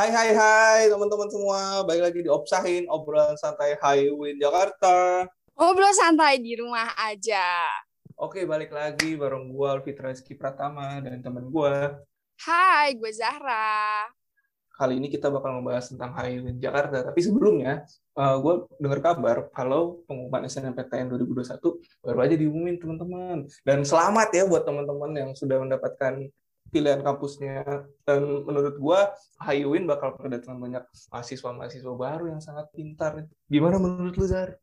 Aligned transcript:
Hai 0.00 0.08
hai 0.16 0.32
hai 0.32 0.82
teman-teman 0.88 1.28
semua, 1.28 1.84
balik 1.84 2.08
lagi 2.08 2.24
di 2.24 2.30
Opsahin 2.32 2.88
obrolan 2.88 3.36
santai 3.36 3.76
Highway 3.76 4.32
Jakarta. 4.40 5.28
Ngobrol 5.52 5.92
santai 5.92 6.40
di 6.40 6.56
rumah 6.56 6.88
aja. 6.96 7.68
Oke, 8.16 8.48
balik 8.48 8.72
lagi 8.72 9.12
bareng 9.12 9.52
gua 9.52 9.76
Alfitra 9.76 10.08
Rizky 10.08 10.32
Pratama 10.32 11.04
dan 11.04 11.20
teman 11.20 11.52
gua. 11.52 12.00
Hai, 12.40 12.96
gue 12.96 13.12
Zahra. 13.12 14.08
Kali 14.72 14.96
ini 14.96 15.12
kita 15.12 15.28
bakal 15.28 15.60
membahas 15.60 15.92
tentang 15.92 16.16
Highway 16.16 16.56
Jakarta, 16.56 17.04
tapi 17.04 17.20
sebelumnya 17.20 17.84
uh, 18.16 18.40
gue 18.40 18.72
dengar 18.80 19.04
kabar 19.04 19.52
kalau 19.52 20.00
pengumuman 20.08 20.48
SNMPTN 20.48 21.12
2021 21.12 21.60
baru 22.00 22.18
aja 22.24 22.40
diumumin 22.40 22.80
teman-teman. 22.80 23.44
Dan 23.68 23.84
selamat 23.84 24.32
ya 24.32 24.48
buat 24.48 24.64
teman-teman 24.64 25.12
yang 25.12 25.30
sudah 25.36 25.60
mendapatkan 25.60 26.24
pilihan 26.70 27.02
kampusnya 27.02 27.84
dan 28.06 28.22
menurut 28.46 28.78
gua 28.78 29.10
Hayuin 29.42 29.84
bakal 29.84 30.14
kedatangan 30.14 30.60
banyak 30.60 30.84
mahasiswa-mahasiswa 31.10 31.94
baru 31.96 32.30
yang 32.30 32.42
sangat 32.44 32.70
pintar. 32.70 33.26
Gimana 33.50 33.82
menurut 33.82 34.14
lu 34.14 34.26
Zar? 34.26 34.54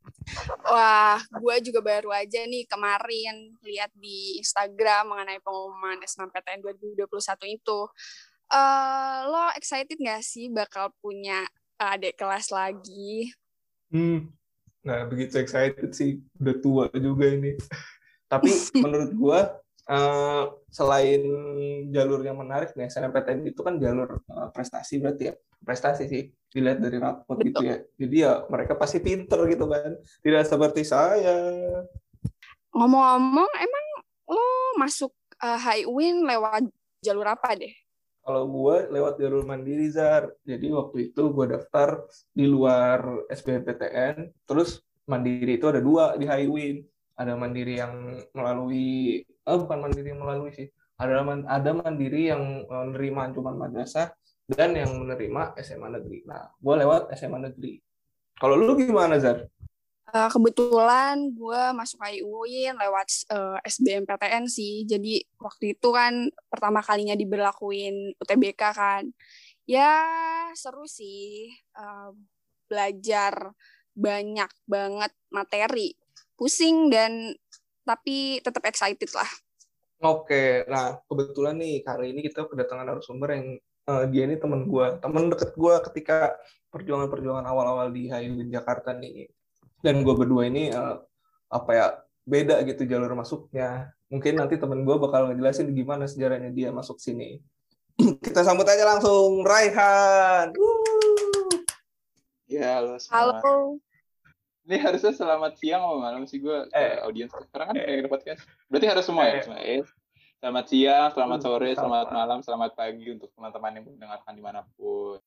Wah, 0.64 1.20
gua 1.38 1.60
juga 1.60 1.84
baru 1.84 2.10
aja 2.16 2.48
nih 2.48 2.64
kemarin 2.66 3.60
lihat 3.62 3.92
di 3.94 4.40
Instagram 4.40 5.12
mengenai 5.12 5.44
pengumuman 5.44 6.00
SNMPTN 6.02 6.64
2021 6.64 7.08
itu. 7.52 7.80
Uh, 8.48 9.28
lo 9.28 9.52
excited 9.60 10.00
gak 10.00 10.24
sih 10.24 10.48
bakal 10.48 10.96
punya 11.04 11.44
adik 11.76 12.16
kelas 12.16 12.48
lagi? 12.48 13.36
Hmm, 13.92 14.32
nah 14.88 15.04
begitu 15.04 15.36
excited 15.44 15.92
sih. 15.92 16.24
Udah 16.40 16.56
tua 16.64 16.86
juga 16.96 17.28
ini. 17.28 17.60
Tapi 18.32 18.48
menurut 18.84 19.12
gua 19.18 19.40
uh, 19.88 20.44
selain 20.70 21.22
jalur 21.90 22.22
yang 22.22 22.38
menarik 22.38 22.76
nih 22.76 22.92
SNMPTN 22.92 23.48
itu 23.48 23.62
kan 23.64 23.80
jalur 23.80 24.22
uh, 24.30 24.52
prestasi 24.52 25.00
berarti 25.02 25.32
ya? 25.32 25.34
Prestasi 25.64 26.04
sih 26.08 26.24
dilihat 26.52 26.80
dari 26.80 26.98
rapot 27.00 27.40
gitu 27.42 27.64
ya. 27.64 27.82
Jadi 27.98 28.16
ya 28.22 28.46
mereka 28.48 28.76
pasti 28.76 29.02
pinter 29.02 29.40
gitu 29.50 29.66
kan. 29.68 29.98
Tidak 30.22 30.44
seperti 30.46 30.84
saya. 30.86 31.36
Ngomong-ngomong 32.72 33.52
emang 33.58 33.86
lo 34.28 34.48
masuk 34.78 35.12
uh, 35.42 35.58
High 35.58 35.88
Win 35.88 36.28
lewat 36.28 36.68
jalur 37.02 37.28
apa 37.28 37.56
deh? 37.58 37.74
Kalau 38.28 38.44
gue 38.44 38.92
lewat 38.92 39.14
jalur 39.24 39.48
mandiri 39.48 39.88
Zar. 39.88 40.28
Jadi 40.44 40.68
waktu 40.72 41.12
itu 41.12 41.32
gue 41.32 41.46
daftar 41.48 42.04
di 42.36 42.44
luar 42.44 43.24
SBMPTN 43.32 44.44
terus 44.44 44.84
mandiri 45.08 45.56
itu 45.56 45.66
ada 45.72 45.80
dua 45.80 46.20
di 46.20 46.28
High 46.28 46.52
Win. 46.52 46.78
Ada 47.18 47.34
mandiri 47.34 47.82
yang 47.82 48.14
melalui 48.30 49.26
oh 49.48 49.64
bukan 49.64 49.88
mandiri 49.88 50.12
melalui 50.12 50.52
sih 50.52 50.68
ada 50.98 51.22
ada 51.46 51.72
mandiri 51.78 52.34
yang 52.34 52.66
menerima 52.66 53.38
cuma 53.38 53.54
madrasah 53.54 54.12
dan 54.50 54.74
yang 54.74 54.98
menerima 54.98 55.54
SMA 55.62 55.94
negeri. 55.94 56.26
Nah, 56.26 56.50
gue 56.58 56.76
lewat 56.82 57.14
SMA 57.14 57.38
negeri. 57.38 57.78
Kalau 58.40 58.58
lu 58.58 58.74
gimana 58.80 59.22
Zar? 59.22 59.46
Uh, 60.08 60.32
kebetulan 60.32 61.20
gue 61.36 61.64
masuk 61.76 62.00
IUIN 62.00 62.80
lewat 62.80 63.28
uh, 63.30 63.60
eh, 63.60 63.70
SBMPTN 63.70 64.48
sih. 64.48 64.88
Jadi 64.88 65.20
waktu 65.38 65.76
itu 65.76 65.90
kan 65.92 66.32
pertama 66.48 66.80
kalinya 66.80 67.14
diberlakuin 67.14 68.16
UTBK 68.18 68.62
kan. 68.72 69.04
Ya 69.68 70.00
seru 70.56 70.88
sih 70.88 71.52
uh, 71.76 72.16
belajar 72.72 73.52
banyak 73.94 74.50
banget 74.64 75.12
materi 75.28 76.00
pusing 76.40 76.88
dan 76.88 77.36
tapi 77.88 78.44
tetap 78.44 78.64
excited 78.68 79.08
lah. 79.16 79.30
Oke, 80.04 80.68
nah 80.68 81.00
kebetulan 81.08 81.56
nih 81.58 81.82
kali 81.82 82.14
ini 82.14 82.22
kita 82.22 82.46
kedatangan 82.46 82.86
narasumber 82.86 83.34
yang 83.34 83.48
uh, 83.88 84.06
dia 84.06 84.28
ini 84.28 84.36
teman 84.38 84.68
gue, 84.68 85.00
teman 85.02 85.32
deket 85.32 85.56
gue 85.56 85.76
ketika 85.90 86.38
perjuangan-perjuangan 86.70 87.48
awal-awal 87.48 87.90
di 87.90 88.12
Highway 88.12 88.46
Jakarta 88.52 88.94
nih. 88.94 89.32
Dan 89.82 90.06
gue 90.06 90.14
berdua 90.14 90.46
ini 90.52 90.70
uh, 90.70 91.02
apa 91.48 91.72
ya 91.72 91.88
beda 92.28 92.62
gitu 92.68 92.84
jalur 92.86 93.16
masuknya. 93.16 93.90
Mungkin 94.12 94.38
nanti 94.38 94.60
temen 94.60 94.84
gue 94.84 94.96
bakal 95.00 95.32
ngejelasin 95.32 95.72
gimana 95.74 96.06
sejarahnya 96.06 96.52
dia 96.52 96.70
masuk 96.70 97.00
sini. 97.02 97.42
kita 98.26 98.46
sambut 98.46 98.70
aja 98.70 98.86
langsung 98.86 99.42
Raihan. 99.42 100.54
Ya, 102.46 102.80
halo. 102.80 103.02
Halo. 103.10 103.82
Ini 104.68 104.84
harusnya 104.84 105.16
selamat 105.16 105.56
siang 105.64 105.80
apa 105.80 105.96
malam 105.96 106.28
sih 106.28 106.44
gue 106.44 106.68
eh, 106.76 107.00
audiens 107.00 107.32
sekarang 107.32 107.72
kan 107.72 107.76
eh, 107.80 108.04
podcast. 108.04 108.44
Berarti 108.68 108.88
harus 108.92 109.06
semua 109.08 109.24
ya, 109.24 109.40
eh, 109.40 109.44
semua 109.48 109.60
ya. 109.64 109.80
Selamat 110.44 110.66
siang, 110.68 111.10
selamat 111.16 111.40
sore, 111.40 111.72
selamat 111.72 112.08
malam, 112.12 112.40
selamat 112.44 112.72
pagi 112.76 113.08
untuk 113.16 113.32
teman-teman 113.32 113.80
yang 113.80 113.86
mendengarkan 113.88 114.34
di 114.36 114.44
mana 114.44 114.68
pun. 114.76 115.24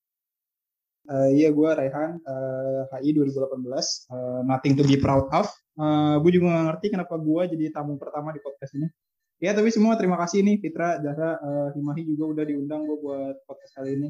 Uh, 1.08 1.32
iya, 1.32 1.48
gue 1.48 1.70
Raihan, 1.72 2.20
uh, 2.20 2.84
HI 3.00 3.16
2018, 3.16 3.64
uh, 4.12 4.44
nothing 4.44 4.76
to 4.76 4.84
be 4.84 5.00
proud 5.00 5.24
of. 5.32 5.48
Uh, 5.72 6.20
gue 6.20 6.36
juga 6.36 6.52
gak 6.52 6.66
ngerti 6.76 6.86
kenapa 6.92 7.16
gue 7.16 7.42
jadi 7.56 7.64
tamu 7.72 7.96
pertama 7.96 8.36
di 8.36 8.44
podcast 8.44 8.76
ini. 8.76 8.92
Ya, 9.40 9.56
tapi 9.56 9.72
semua 9.72 9.96
terima 9.96 10.20
kasih 10.20 10.44
nih 10.44 10.60
Fitra, 10.60 11.00
Zahra, 11.00 11.40
uh, 11.40 11.68
Himahi 11.72 12.04
juga 12.04 12.36
udah 12.36 12.44
diundang 12.44 12.84
gue 12.84 12.98
buat 13.00 13.40
podcast 13.48 13.72
kali 13.72 13.96
ini. 13.96 14.08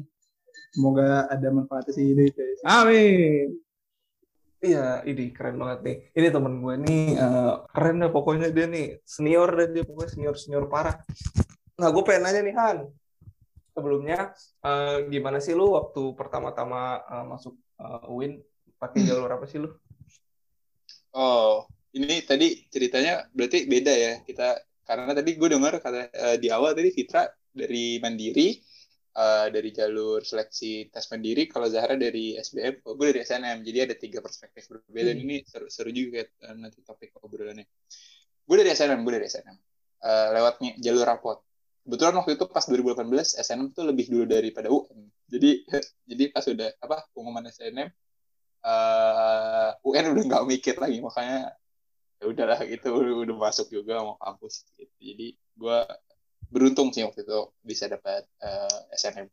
Semoga 0.75 1.31
ada 1.31 1.47
manfaatnya 1.55 1.95
sih 1.95 2.11
ini. 2.11 2.27
Amin. 2.67 3.70
Iya, 4.61 5.01
ini 5.09 5.33
keren 5.33 5.57
banget 5.57 5.79
nih. 5.81 5.97
Ini 6.13 6.27
temen 6.29 6.61
gue 6.61 6.75
nih 6.85 7.05
uh, 7.17 7.65
keren 7.73 7.97
deh 7.97 8.13
pokoknya 8.13 8.53
dia 8.53 8.69
nih 8.69 9.01
senior 9.01 9.49
dan 9.57 9.73
dia 9.73 9.81
pokoknya 9.81 10.11
senior 10.13 10.35
senior 10.37 10.69
parah. 10.69 11.01
Nah, 11.81 11.89
gue 11.89 12.03
pengen 12.05 12.29
nanya 12.29 12.41
nih 12.45 12.55
Han. 12.61 12.77
Sebelumnya 13.73 14.37
uh, 14.61 15.01
gimana 15.09 15.41
sih 15.41 15.57
lu 15.57 15.73
waktu 15.73 16.13
pertama-tama 16.13 17.01
uh, 17.01 17.25
masuk 17.25 17.57
uh, 17.81 18.05
UIN 18.05 18.37
pakai 18.77 19.01
jalur 19.01 19.33
apa 19.33 19.49
sih 19.49 19.57
lu? 19.57 19.73
Oh, 21.17 21.65
ini 21.97 22.21
tadi 22.21 22.61
ceritanya 22.69 23.25
berarti 23.33 23.65
beda 23.65 23.93
ya 23.97 24.13
kita 24.21 24.61
karena 24.85 25.11
tadi 25.17 25.31
gue 25.41 25.49
dengar 25.49 25.81
kata 25.81 26.07
uh, 26.13 26.37
di 26.37 26.53
awal 26.53 26.77
tadi 26.77 26.93
Fitra 26.93 27.25
dari 27.49 27.97
Mandiri 27.97 28.61
uh, 29.15 29.47
dari 29.51 29.69
jalur 29.75 30.23
seleksi 30.23 30.87
tes 30.91 31.05
mandiri, 31.11 31.47
kalau 31.51 31.67
Zahra 31.67 31.99
dari 31.99 32.35
SBM, 32.39 32.85
oh, 32.87 32.95
gue 32.95 33.05
dari 33.11 33.21
SNM. 33.23 33.57
Jadi 33.63 33.77
ada 33.83 33.95
tiga 33.95 34.19
perspektif 34.23 34.67
berbeda. 34.71 35.11
Hmm. 35.11 35.23
Ini 35.27 35.35
seru, 35.43 35.67
seru 35.67 35.91
juga 35.91 36.23
uh, 36.47 36.55
nanti 36.55 36.79
topik 36.83 37.15
obrolannya. 37.19 37.67
Gue 38.47 38.55
dari 38.59 38.71
SNM, 38.71 38.99
gue 39.03 39.13
dari 39.15 39.27
SNM. 39.27 39.57
Uh, 40.01 40.09
eh, 40.09 40.27
lewatnya 40.33 40.71
jalur 40.81 41.05
rapot. 41.05 41.37
Kebetulan 41.81 42.13
waktu 42.21 42.31
itu 42.37 42.45
pas 42.49 42.65
2018 42.65 43.41
SNM 43.41 43.67
tuh 43.73 43.85
lebih 43.89 44.05
dulu 44.09 44.25
daripada 44.29 44.69
UN. 44.69 45.09
Jadi 45.29 45.65
jadi 46.09 46.23
pas 46.33 46.45
udah 46.45 46.69
apa 46.81 47.05
pengumuman 47.13 47.45
SNM 47.49 47.89
uh, 48.65 49.69
UN 49.85 50.05
udah 50.13 50.23
nggak 50.25 50.43
mikir 50.45 50.75
lagi 50.77 51.01
makanya 51.01 51.53
ya 52.21 52.25
udahlah 52.29 52.59
gitu 52.69 52.93
udah, 52.93 53.13
udah 53.25 53.35
masuk 53.37 53.67
juga 53.73 54.01
mau 54.05 54.17
kampus 54.21 54.65
gitu. 54.77 54.93
Jadi 55.01 55.27
gue 55.33 55.79
beruntung 56.51 56.91
sih 56.91 57.01
waktu 57.07 57.23
itu 57.23 57.39
bisa 57.63 57.87
dapat 57.87 58.27
uh, 58.43 58.91
eh, 58.91 58.99
SNM. 58.99 59.27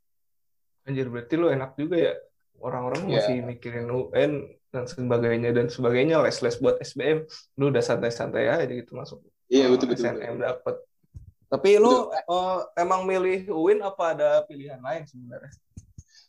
Anjir 0.87 1.11
berarti 1.11 1.35
lu 1.35 1.51
enak 1.51 1.75
juga 1.75 1.97
ya. 1.99 2.15
Orang-orang 2.59 3.07
yeah. 3.07 3.23
masih 3.23 3.37
mikirin 3.43 3.87
UN 3.91 4.47
dan 4.71 4.85
sebagainya 4.87 5.51
dan 5.55 5.67
sebagainya 5.71 6.23
les-les 6.23 6.57
buat 6.59 6.79
SBM 6.83 7.25
lu 7.59 7.71
udah 7.71 7.83
santai-santai 7.83 8.51
aja 8.51 8.71
gitu 8.71 8.95
masuk. 8.95 9.23
Iya 9.51 9.67
yeah, 9.67 9.69
betul 9.71 9.87
betul. 9.91 10.07
SNM 10.09 10.43
dapat 10.43 10.77
tapi 11.49 11.81
lu 11.81 12.13
uh, 12.13 12.61
emang 12.77 13.09
milih 13.09 13.49
UIN 13.49 13.81
apa 13.81 14.13
ada 14.13 14.31
pilihan 14.45 14.79
lain 14.85 15.09
sebenarnya? 15.09 15.53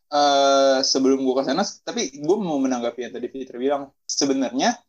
Uh, 0.10 0.82
sebelum 0.82 1.22
gua 1.22 1.44
ke 1.44 1.54
sana 1.54 1.62
tapi 1.86 2.18
gua 2.24 2.40
mau 2.40 2.58
menanggapi 2.58 3.04
yang 3.06 3.14
tadi 3.14 3.28
Fitri 3.28 3.60
bilang. 3.60 3.92
Sebenarnya 4.08 4.80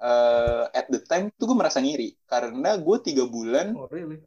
uh, 0.00 0.72
at 0.72 0.88
the 0.88 1.04
time 1.04 1.28
tuh 1.36 1.52
gue 1.52 1.56
merasa 1.56 1.84
ngiri. 1.84 2.16
Karena 2.24 2.80
gue 2.80 2.96
tiga 3.04 3.28
bulan 3.28 3.76
oh, 3.76 3.86
really? 3.92 4.24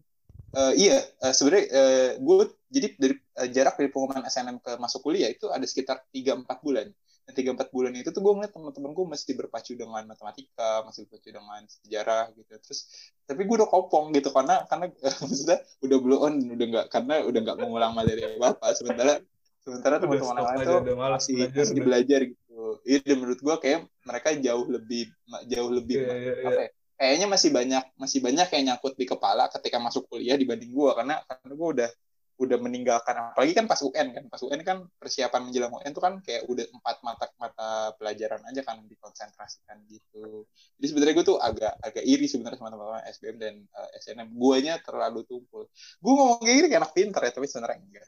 Uh, 0.57 0.73
iya 0.73 0.97
uh, 1.21 1.33
sebenarnya 1.33 1.65
uh, 1.69 1.77
eh, 1.77 2.11
gue 2.17 2.35
jadi 2.73 2.87
dari 2.97 3.13
uh, 3.37 3.47
jarak 3.53 3.75
dari 3.77 3.89
pengumuman 3.93 4.25
SNM 4.25 4.57
ke 4.59 4.71
masuk 4.81 5.05
kuliah 5.05 5.29
itu 5.29 5.47
ada 5.53 5.63
sekitar 5.63 6.01
3-4 6.09 6.65
bulan. 6.65 6.89
Dan 7.27 7.35
tiga 7.35 7.51
empat 7.51 7.75
bulan 7.75 7.91
itu 7.91 8.07
tuh 8.07 8.23
gue 8.23 8.39
ngeliat 8.39 8.55
teman-teman 8.55 8.95
gue 8.95 9.03
masih 9.03 9.35
berpacu 9.35 9.75
dengan 9.75 9.99
matematika 10.07 10.87
masih 10.87 11.03
berpacu 11.11 11.35
dengan 11.35 11.59
sejarah 11.67 12.31
gitu. 12.31 12.55
Terus 12.55 12.87
tapi 13.27 13.43
gue 13.43 13.55
udah 13.59 13.67
kopong 13.67 14.15
gitu 14.15 14.31
karena 14.31 14.63
karena 14.71 14.87
uh, 14.87 15.15
maksudnya 15.27 15.59
udah 15.83 15.97
blow 15.99 16.23
on 16.23 16.39
udah 16.39 16.67
nggak 16.71 16.85
karena 16.87 17.15
udah 17.27 17.39
nggak 17.43 17.57
mengulang 17.59 17.91
materi 17.91 18.23
apa 18.39 18.71
sementara 18.79 19.19
sementara 19.59 19.99
teman-teman 19.99 20.39
lain 20.39 20.59
itu 20.63 20.75
masih 20.95 21.33
belajar, 21.35 21.63
masih 21.67 21.83
belajar 21.83 22.19
gitu. 22.31 22.63
Itu 22.87 23.03
iya, 23.03 23.15
menurut 23.19 23.39
gue 23.43 23.55
kayak 23.59 23.79
mereka 24.07 24.29
jauh 24.39 24.65
lebih 24.71 25.03
jauh 25.51 25.71
lebih 25.75 25.95
yeah, 25.99 26.15
yeah, 26.15 26.35
yeah. 26.39 26.47
apa 26.47 26.61
ya, 26.63 26.71
kayaknya 26.97 27.27
masih 27.29 27.49
banyak 27.53 27.83
masih 27.95 28.19
banyak 28.19 28.47
yang 28.57 28.63
nyangkut 28.73 28.93
di 28.97 29.05
kepala 29.05 29.47
ketika 29.53 29.77
masuk 29.77 30.09
kuliah 30.09 30.35
dibanding 30.35 30.73
gue 30.73 30.91
karena 30.97 31.21
karena 31.23 31.53
gue 31.53 31.69
udah 31.79 31.89
udah 32.37 32.57
meninggalkan 32.61 33.33
apalagi 33.33 33.57
kan 33.57 33.65
pas 33.65 33.81
UN 33.81 34.13
kan 34.13 34.23
pas 34.29 34.41
UN 34.45 34.61
kan 34.61 34.77
persiapan 35.01 35.49
menjelang 35.49 35.73
UN 35.73 35.89
tuh 35.89 36.03
kan 36.05 36.21
kayak 36.21 36.45
udah 36.45 36.69
empat 36.69 37.01
mata 37.01 37.25
mata 37.41 37.69
pelajaran 37.97 38.45
aja 38.45 38.61
kan 38.61 38.77
dikonsentrasikan 38.85 39.81
gitu 39.89 40.45
jadi 40.77 40.85
sebenarnya 40.85 41.13
gue 41.17 41.25
tuh 41.25 41.37
agak 41.41 41.73
agak 41.81 42.05
iri 42.05 42.29
sebenarnya 42.29 42.61
sama 42.61 42.69
teman-teman 42.69 43.01
SBM 43.09 43.37
dan 43.41 43.55
uh, 43.73 43.89
eh, 43.89 44.01
SNM 44.05 44.29
guanya 44.37 44.77
terlalu 44.85 45.25
tumpul 45.25 45.65
gue 45.73 46.11
ngomong 46.13 46.37
kayak 46.45 46.55
gini 46.61 46.67
kayak 46.69 46.81
anak 46.85 46.93
pinter 46.93 47.21
ya 47.25 47.31
tapi 47.33 47.45
sebenarnya 47.49 47.81
enggak 47.81 48.05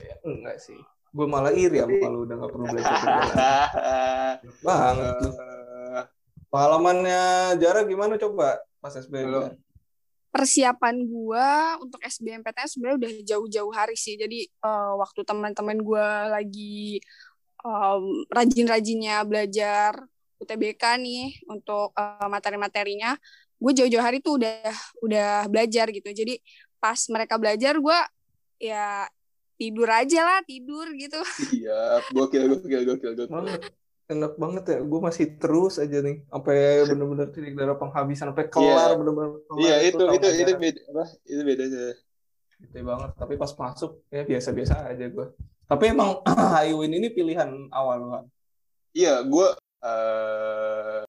Ya, 0.00 0.16
enggak 0.28 0.56
sih. 0.62 0.78
Gue 1.12 1.26
malah 1.28 1.52
iri 1.52 1.76
sama 1.84 1.92
kalau 2.00 2.24
udah 2.24 2.36
gak 2.40 2.50
perlu 2.50 2.66
belajar. 2.72 2.96
banget 4.64 5.12
tuh. 5.20 5.32
Eh, 5.32 6.02
Pengalamannya 6.52 7.56
Jara 7.56 7.80
gimana 7.88 8.20
coba 8.20 8.60
pas 8.76 8.92
SBM? 8.92 9.32
Halo. 9.32 9.56
persiapan 10.32 11.04
gua 11.08 11.76
untuk 11.80 12.00
SBMPTN 12.00 12.68
sebenarnya 12.68 12.96
udah 13.04 13.12
jauh-jauh 13.24 13.72
hari 13.72 13.96
sih. 13.96 14.20
Jadi 14.20 14.48
eh, 14.48 14.92
waktu 15.00 15.24
teman-teman 15.24 15.80
gua 15.80 16.28
lagi 16.28 17.00
em, 17.64 18.04
rajin-rajinnya 18.28 19.24
belajar 19.24 19.96
UTBK 20.40 21.00
nih 21.00 21.40
untuk 21.48 21.96
eh, 21.96 22.28
materi-materinya, 22.28 23.16
gue 23.56 23.72
jauh-jauh 23.72 24.04
hari 24.04 24.20
tuh 24.24 24.40
udah 24.40 24.72
udah 25.04 25.30
belajar 25.48 25.88
gitu. 25.88 26.12
Jadi 26.12 26.36
pas 26.80 27.00
mereka 27.08 27.40
belajar 27.40 27.76
gua 27.80 28.04
ya 28.60 29.08
tidur 29.56 29.88
aja 29.88 30.20
lah 30.20 30.38
tidur 30.44 30.88
gitu. 30.96 31.20
Iya, 31.60 32.04
gokil, 32.12 32.44
gokil, 32.56 32.82
gokil, 32.88 33.12
gokil. 33.24 33.72
Enak 34.10 34.34
banget 34.36 34.64
ya. 34.66 34.78
Gue 34.82 35.00
masih 35.00 35.38
terus 35.38 35.78
aja 35.78 35.98
nih. 36.02 36.26
Sampai 36.26 36.56
bener-bener 36.86 37.28
titik 37.34 37.54
darah 37.54 37.78
penghabisan. 37.78 38.30
Sampai 38.34 38.50
kelar 38.50 38.94
Iya. 38.94 38.98
bener-bener. 38.98 39.30
Iya, 39.58 39.76
itu 39.86 40.02
tahun 40.02 40.14
itu 40.18 40.26
itu 40.26 40.42
ajaran. 40.42 40.60
beda 40.60 40.80
apa? 40.90 41.04
Itu 41.22 41.42
bedanya. 41.42 41.82
Gede 42.62 42.80
banget. 42.82 43.10
Tapi 43.18 43.34
pas 43.36 43.52
masuk 43.54 43.92
ya 44.08 44.22
biasa-biasa 44.22 44.74
aja 44.90 45.06
gue. 45.06 45.26
Tapi 45.66 45.84
emang 45.88 46.20
Highwin 46.54 46.92
ini 46.92 47.08
pilihan 47.10 47.70
awal 47.70 47.98
kan. 48.10 48.24
Iya, 48.92 49.24
gue 49.24 49.46
eh 49.82 51.00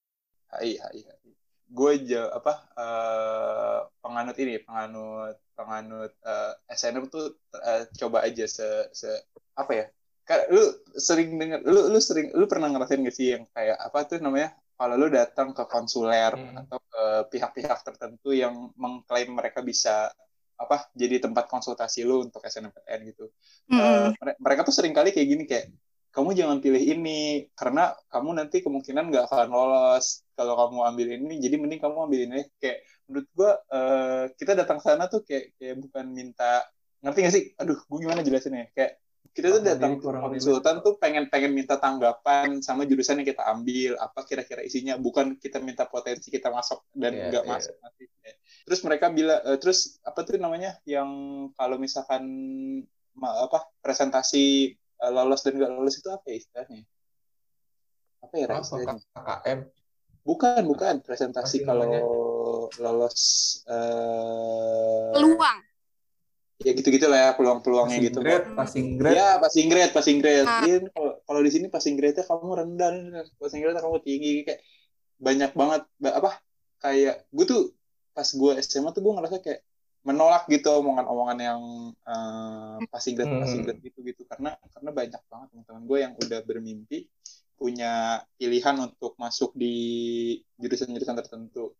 HI, 0.54 0.72
HI, 0.78 1.00
HI. 1.02 1.30
Gue 1.68 1.92
jauh 2.06 2.30
apa 2.30 2.52
eh 2.74 3.78
penganut 3.98 4.36
ini, 4.38 4.62
penganut 4.62 5.36
penganut 5.54 6.12
eh, 6.22 6.52
SNM 6.70 7.06
tuh 7.06 7.34
eh, 7.54 7.86
coba 7.94 8.22
aja 8.22 8.46
se, 8.46 8.66
se 8.90 9.10
apa 9.54 9.72
ya? 9.74 9.86
Kayak 10.24 10.44
lu 10.50 10.64
sering 10.96 11.36
dengar, 11.36 11.60
lu 11.64 11.92
lu 11.92 12.00
sering 12.00 12.32
lu 12.32 12.44
pernah 12.48 12.72
ngerasain 12.72 13.00
gak 13.04 13.12
sih 13.12 13.36
yang 13.36 13.44
kayak 13.52 13.76
apa 13.76 13.98
tuh 14.08 14.18
namanya? 14.24 14.56
Kalau 14.74 14.94
lu 14.98 15.06
datang 15.06 15.54
ke 15.54 15.64
konsuler 15.68 16.32
Hmm. 16.34 16.60
atau 16.64 16.78
ke 16.80 17.02
pihak-pihak 17.30 17.78
tertentu 17.84 18.32
yang 18.34 18.72
mengklaim 18.74 19.30
mereka 19.30 19.60
bisa 19.62 20.10
apa 20.54 20.86
jadi 20.94 21.18
tempat 21.18 21.50
konsultasi 21.50 22.02
lu 22.02 22.24
untuk 22.24 22.40
SNMPTN 22.40 23.00
gitu. 23.10 23.28
Eh, 23.68 24.08
mere- 24.18 24.38
mereka 24.40 24.60
tuh 24.64 24.74
sering 24.74 24.94
kali 24.94 25.10
kayak 25.12 25.28
gini 25.28 25.44
kayak 25.44 25.66
kamu 26.14 26.30
jangan 26.32 26.62
pilih 26.62 26.78
ini 26.78 27.50
karena 27.58 27.90
kamu 28.06 28.38
nanti 28.38 28.62
kemungkinan 28.62 29.10
nggak 29.10 29.26
akan 29.28 29.50
lolos 29.50 30.22
kalau 30.38 30.54
kamu 30.54 30.78
ambil 30.86 31.06
ini 31.10 31.34
jadi 31.42 31.58
mending 31.58 31.82
kamu 31.82 31.96
ambil 32.06 32.20
ini 32.22 32.40
kayak 32.62 32.86
menurut 33.10 33.26
gua 33.34 33.50
eh, 33.66 34.24
kita 34.38 34.54
datang 34.54 34.78
sana 34.78 35.10
tuh 35.10 35.26
kayak 35.26 35.58
kayak 35.58 35.74
bukan 35.82 36.06
minta 36.14 36.62
ngerti 37.02 37.18
gak 37.18 37.34
sih 37.34 37.44
aduh 37.58 37.78
gua 37.90 37.98
gimana 37.98 38.22
jelasinnya 38.22 38.70
kayak 38.72 39.03
kita 39.34 39.50
tuh 39.50 39.62
datang 39.66 39.98
konsultan 39.98 40.78
tuh 40.78 40.94
pengen 40.94 41.26
pengen 41.26 41.50
minta 41.50 41.74
tanggapan 41.74 42.62
sama 42.62 42.86
jurusan 42.86 43.18
yang 43.18 43.28
kita 43.34 43.42
ambil. 43.50 43.98
Apa 43.98 44.22
kira-kira 44.22 44.62
isinya? 44.62 44.94
Bukan 44.94 45.42
kita 45.42 45.58
minta 45.58 45.90
potensi 45.90 46.30
kita 46.30 46.54
masuk 46.54 46.86
dan 46.94 47.18
Iya, 47.18 47.24
nggak 47.34 47.44
iya. 47.44 47.50
masuk 47.50 47.74
nanti. 47.82 48.04
Terus 48.64 48.80
mereka 48.86 49.10
bilang 49.10 49.42
eh, 49.42 49.58
terus 49.58 49.98
apa 50.06 50.22
tuh 50.22 50.38
namanya? 50.38 50.78
Yang 50.86 51.10
kalau 51.58 51.76
misalkan 51.82 52.22
ma- 53.18 53.42
apa 53.42 53.66
presentasi 53.82 54.70
eh, 54.78 55.10
lolos 55.10 55.42
dan 55.42 55.58
nggak 55.58 55.72
lolos 55.82 55.98
itu 55.98 56.08
apa 56.14 56.26
ya 56.30 56.36
istilahnya? 56.38 56.80
Apa 58.22 58.34
ya 58.38 58.46
istilahnya? 58.54 59.02
KKM? 59.18 59.60
bukan 60.24 60.62
bukan. 60.64 60.94
Presentasi 61.02 61.66
kalau 61.66 61.90
namanya? 61.90 62.00
lolos 62.80 63.18
eh 63.66 65.10
Peluang. 65.10 65.73
Ya 66.62 66.70
gitu 66.70 66.88
gitulah 66.94 67.18
ya 67.18 67.30
peluang-peluangnya 67.34 67.98
Passing 67.98 68.06
gitu 68.06 68.18
grade, 68.22 68.46
passing 68.54 68.86
grade. 68.94 69.16
Ya, 69.18 69.28
passing 69.42 69.66
grade, 69.66 69.92
passing 69.92 70.18
grade. 70.22 70.46
Ah. 70.46 70.62
Iya, 70.62 70.76
kalau 70.94 71.12
kalau 71.26 71.40
di 71.42 71.50
sini 71.50 71.66
passing 71.66 71.94
grade-nya 71.98 72.24
kamu 72.24 72.50
rendah, 72.54 72.88
nih. 72.94 73.26
passing 73.42 73.60
grade 73.60 73.80
kamu 73.82 73.98
tinggi 74.06 74.32
kayak 74.46 74.60
banyak 75.18 75.50
banget 75.52 75.82
ba- 75.98 76.16
apa 76.18 76.30
kayak 76.78 77.26
gue 77.30 77.44
tuh 77.44 77.62
pas 78.14 78.26
gue 78.26 78.52
SMA 78.62 78.94
tuh 78.94 79.02
gue 79.02 79.12
ngerasa 79.18 79.42
kayak 79.42 79.60
menolak 80.04 80.44
gitu 80.46 80.68
omongan-omongan 80.68 81.38
yang 81.40 81.60
eh, 81.96 82.76
passing 82.92 83.18
grade, 83.18 83.34
passing 83.34 83.64
Hmm. 83.64 83.74
grade 83.74 83.82
gitu 83.82 83.98
gitu 84.04 84.22
karena 84.28 84.54
karena 84.70 84.90
banyak 84.92 85.22
banget 85.26 85.46
teman-teman 85.50 85.82
gue 85.88 85.98
yang 85.98 86.12
udah 86.14 86.40
bermimpi 86.44 86.98
punya 87.54 88.20
pilihan 88.36 88.76
untuk 88.78 89.14
masuk 89.16 89.54
di 89.54 89.74
jurusan-jurusan 90.58 91.16
tertentu. 91.18 91.72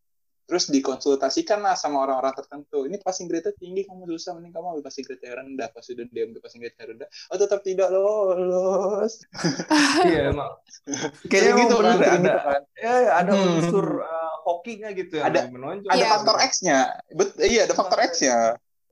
Terus 0.44 0.68
dikonsultasikan 0.68 1.58
lah 1.58 1.72
sama 1.72 2.04
orang-orang 2.04 2.36
tertentu. 2.36 2.84
Ini 2.84 3.00
passing 3.00 3.24
grade-nya 3.24 3.56
tinggi, 3.56 3.88
kamu 3.88 4.04
susah, 4.12 4.36
mending 4.36 4.52
kamu 4.52 4.76
ambil 4.76 4.84
passing 4.84 5.00
grade 5.02 5.24
yang 5.24 5.40
rendah. 5.40 5.68
Pas 5.72 5.80
sudah 5.80 6.04
diambil 6.04 6.40
passing 6.40 6.60
grade 6.60 6.76
yang 6.76 6.88
rendah, 6.92 7.08
oh 7.32 7.36
tetap 7.36 7.60
tidak 7.60 7.88
lolos. 7.88 9.24
Iya 10.04 10.28
emang. 10.30 10.52
Kayaknya 11.32 11.48
emang 11.48 11.60
gitu 11.64 11.74
kan, 11.74 11.80
bener 11.80 11.96
sering 11.96 12.12
ada, 12.12 12.28
gitu 12.28 12.40
kan. 12.44 12.62
ya, 12.76 12.94
ada 13.14 13.32
Hmm. 13.32 13.56
unsur 13.56 13.86
uh, 14.00 14.34
hokinya 14.44 14.88
gitu 14.92 15.14
Ada- 15.16 15.48
menonjol. 15.48 15.88
Ada 15.88 15.96
Iya. 15.96 16.08
faktor 16.12 16.36
X-nya. 16.44 16.78
Bet 17.10 17.28
iya, 17.40 17.60
ada 17.64 17.74
faktor 17.74 17.98
X-nya. 18.04 18.36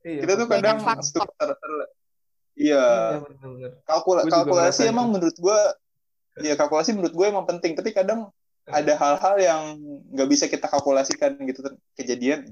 Iya, 0.03 0.21
Kita 0.25 0.33
tuh 0.35 0.47
kadang 0.49 0.77
Iya, 0.81 1.25
Iya, 2.53 2.85
kalkula- 3.85 4.25
kalkulasi 4.25 4.85
emang 4.85 5.09
menurut 5.09 5.33
gue 5.35 5.59
ya 6.41 6.53
kalkulasi 6.53 6.93
menurut 6.93 7.13
gue 7.13 7.27
emang 7.27 7.45
penting, 7.45 7.73
tapi 7.73 7.93
kadang 7.93 8.29
ada 8.69 8.93
hal-hal 8.95 9.37
yang 9.43 9.63
nggak 10.15 10.29
bisa 10.31 10.45
kita 10.47 10.71
kalkulasikan 10.71 11.35
gitu 11.49 11.67
kejadian. 11.99 12.47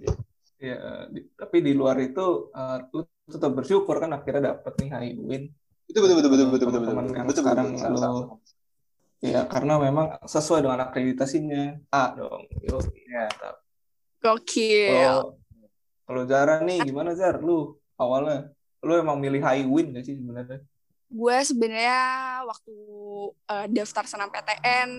Iya, 0.61 1.09
di- 1.09 1.25
tapi 1.39 1.65
di 1.65 1.73
luar 1.73 1.97
itu 2.03 2.53
uh, 2.53 2.79
lu 2.93 3.07
tetap 3.25 3.55
bersyukur 3.57 3.97
kan 3.97 4.13
akhirnya 4.13 4.53
dapet 4.53 4.73
nih 4.83 4.89
high 4.93 5.15
win. 5.17 5.43
Itu 5.89 5.99
betul 6.05 6.21
betul 6.21 6.31
betul 6.35 6.47
betul 6.53 6.69
betul 6.69 6.81
betul 6.83 6.95
betul 6.95 7.25
betul 7.25 7.43
sekarang 7.43 7.67
betul, 7.73 7.91
lu- 7.95 8.03
sama. 8.03 8.23
Ya 9.21 9.45
karena 9.45 9.75
memang 9.77 10.07
sesuai 10.25 10.65
dengan 10.65 10.81
akreditasinya 10.89 11.77
A 11.93 12.17
dong. 12.17 12.49
Yo, 12.65 12.81
Iya. 12.97 13.29
mantap. 13.29 13.57
Gokil. 14.21 14.89
Kalau 14.89 15.21
kalau 16.09 16.23
Zara 16.29 16.61
nih 16.65 16.89
gimana 16.89 17.13
Zar? 17.13 17.41
Lu 17.41 17.77
awalnya 18.01 18.53
lu 18.81 18.93
emang 18.97 19.21
milih 19.21 19.45
high 19.45 19.65
win 19.69 19.93
gak 19.93 20.09
sih 20.09 20.17
sebenarnya? 20.17 20.65
Gue 21.11 21.37
sebenarnya 21.43 22.01
waktu 22.47 22.77
eh, 23.51 23.67
daftar 23.75 24.07
SNMPTN 24.07 24.91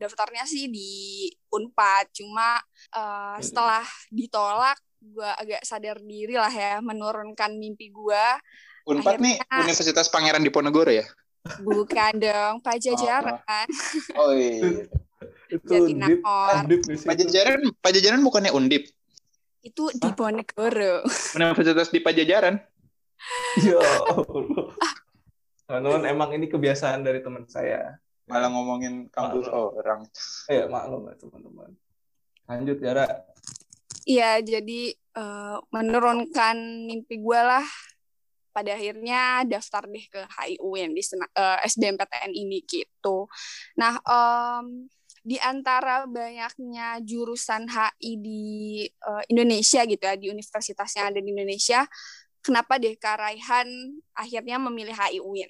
daftarnya 0.00 0.48
sih 0.48 0.72
di 0.72 1.28
Unpad 1.52 2.16
cuma 2.16 2.56
eh, 2.96 3.38
setelah 3.44 3.84
ditolak 4.08 4.80
gue 5.04 5.30
agak 5.36 5.60
sadar 5.60 6.00
diri 6.00 6.40
lah 6.40 6.48
ya 6.48 6.80
menurunkan 6.80 7.60
mimpi 7.60 7.92
gue 7.92 8.24
Unpad 8.88 9.20
nih 9.20 9.36
Universitas 9.68 10.08
Pangeran 10.08 10.40
Diponegoro 10.40 10.92
ya? 10.92 11.04
bukan 11.60 12.12
dong 12.16 12.64
pajajaran 12.64 13.36
Oh 14.16 14.32
iya. 14.32 14.88
Itu 15.52 15.92
di 15.92 15.92
situ. 15.92 17.04
Pajajaran 17.04 17.60
Pajajaran 17.84 18.20
bukannya 18.24 18.52
Undip. 18.52 18.88
itu 19.64 19.88
di 19.96 20.08
Ponegoro 20.12 21.04
Universitas 21.36 21.88
di 21.92 22.00
Pajajaran. 22.00 22.60
Ya 23.64 23.80
Allah. 23.80 24.76
Teman-teman 25.64 26.04
emang 26.04 26.30
ini 26.36 26.46
kebiasaan 26.48 27.00
dari 27.00 27.24
teman 27.24 27.48
saya. 27.48 27.96
Malah 28.28 28.52
ngomongin 28.52 29.08
kampus 29.08 29.48
orang. 29.48 30.04
Eh 30.48 30.64
maklum 30.68 31.08
lah 31.08 31.16
teman-teman. 31.16 31.70
Lanjut 32.44 32.76
Zara. 32.80 33.06
Iya, 34.04 34.44
jadi 34.44 34.92
eh, 34.92 35.56
menurunkan 35.72 36.56
mimpi 36.84 37.16
gue 37.16 37.40
lah. 37.40 37.64
Pada 38.54 38.76
akhirnya 38.78 39.42
daftar 39.48 39.88
deh 39.90 40.06
ke 40.06 40.20
HIUIN 40.30 40.94
di 40.94 41.02
sena- 41.02 41.32
eh, 41.32 41.58
SBMPTN 41.66 42.30
ini 42.30 42.62
gitu. 42.68 43.26
Nah, 43.80 43.98
em, 44.04 44.86
di 45.24 45.40
antara 45.40 46.04
banyaknya 46.04 47.00
jurusan 47.00 47.64
HI 47.66 48.12
di 48.20 48.44
eh, 48.86 49.22
Indonesia 49.32 49.82
gitu 49.88 50.04
ya, 50.04 50.14
di 50.20 50.28
universitas 50.28 50.92
yang 50.94 51.10
ada 51.10 51.18
di 51.18 51.32
Indonesia, 51.32 51.82
kenapa 52.44 52.76
deh 52.76 52.92
Kak 53.00 53.24
Raihan 53.24 53.68
akhirnya 54.12 54.60
memilih 54.60 54.92
HIUIN? 54.92 55.48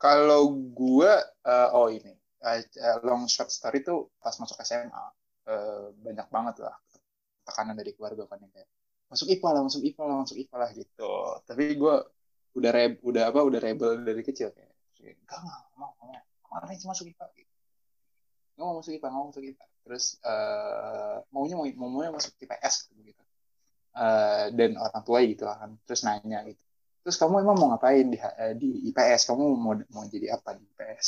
Kalau 0.00 0.48
gua 0.72 1.20
eh, 1.44 1.68
oh 1.76 1.92
ini 1.92 2.16
eh, 2.42 2.64
long 3.04 3.28
short 3.28 3.52
story 3.52 3.84
tuh 3.84 4.08
pas 4.16 4.32
masuk 4.40 4.56
SMA 4.64 5.04
eh, 5.52 5.92
banyak 5.92 6.28
banget 6.32 6.64
lah 6.64 6.76
tekanan 7.44 7.76
dari 7.76 7.92
keluarga 7.92 8.24
kan 8.24 8.40
kayak 8.40 8.68
masuk 9.12 9.28
IPA 9.28 9.48
lah, 9.52 9.62
masuk 9.62 9.82
IPA 9.84 10.02
lah, 10.08 10.16
masuk 10.24 10.36
IPA 10.40 10.56
lah 10.56 10.70
gitu. 10.72 11.12
Tapi 11.44 11.62
gua 11.76 12.02
udah 12.56 12.70
reb, 12.72 12.92
udah 13.04 13.22
apa, 13.28 13.40
udah 13.44 13.60
rebel 13.60 14.00
dari 14.00 14.22
kecil 14.24 14.48
kayak 14.50 14.72
enggak 15.04 15.38
enggak 15.44 15.60
mau 15.76 15.92
mau 16.00 16.16
kemarin 16.48 16.80
sih 16.80 16.88
masuk 16.88 17.06
IPA 17.12 17.26
gitu. 17.36 17.52
Nggak 18.56 18.64
mau 18.64 18.74
masuk 18.80 18.92
IPA, 18.96 19.06
nggak 19.06 19.20
mau 19.20 19.28
masuk 19.28 19.44
IPA. 19.44 19.64
Terus 19.84 20.04
eh, 20.24 21.16
maunya 21.28 21.54
mau 21.60 21.66
mau 21.76 21.88
maunya 21.92 22.10
masuk 22.16 22.32
IPS 22.40 22.74
gitu. 22.96 23.23
Eh, 23.94 24.46
dan 24.58 24.74
orang 24.74 25.02
tua 25.06 25.18
gitu 25.22 25.46
kan. 25.46 25.70
Terus 25.86 26.02
nanya 26.02 26.42
gitu. 26.50 26.62
Terus 27.06 27.16
kamu 27.20 27.46
emang 27.46 27.56
mau 27.60 27.68
ngapain 27.70 28.06
di 28.10 28.18
eh, 28.18 28.54
di 28.58 28.90
IPS 28.90 29.30
kamu 29.30 29.44
mau 29.54 29.74
mau 29.92 30.04
jadi 30.08 30.34
apa 30.34 30.56
di 30.56 30.64
IPS 30.66 31.06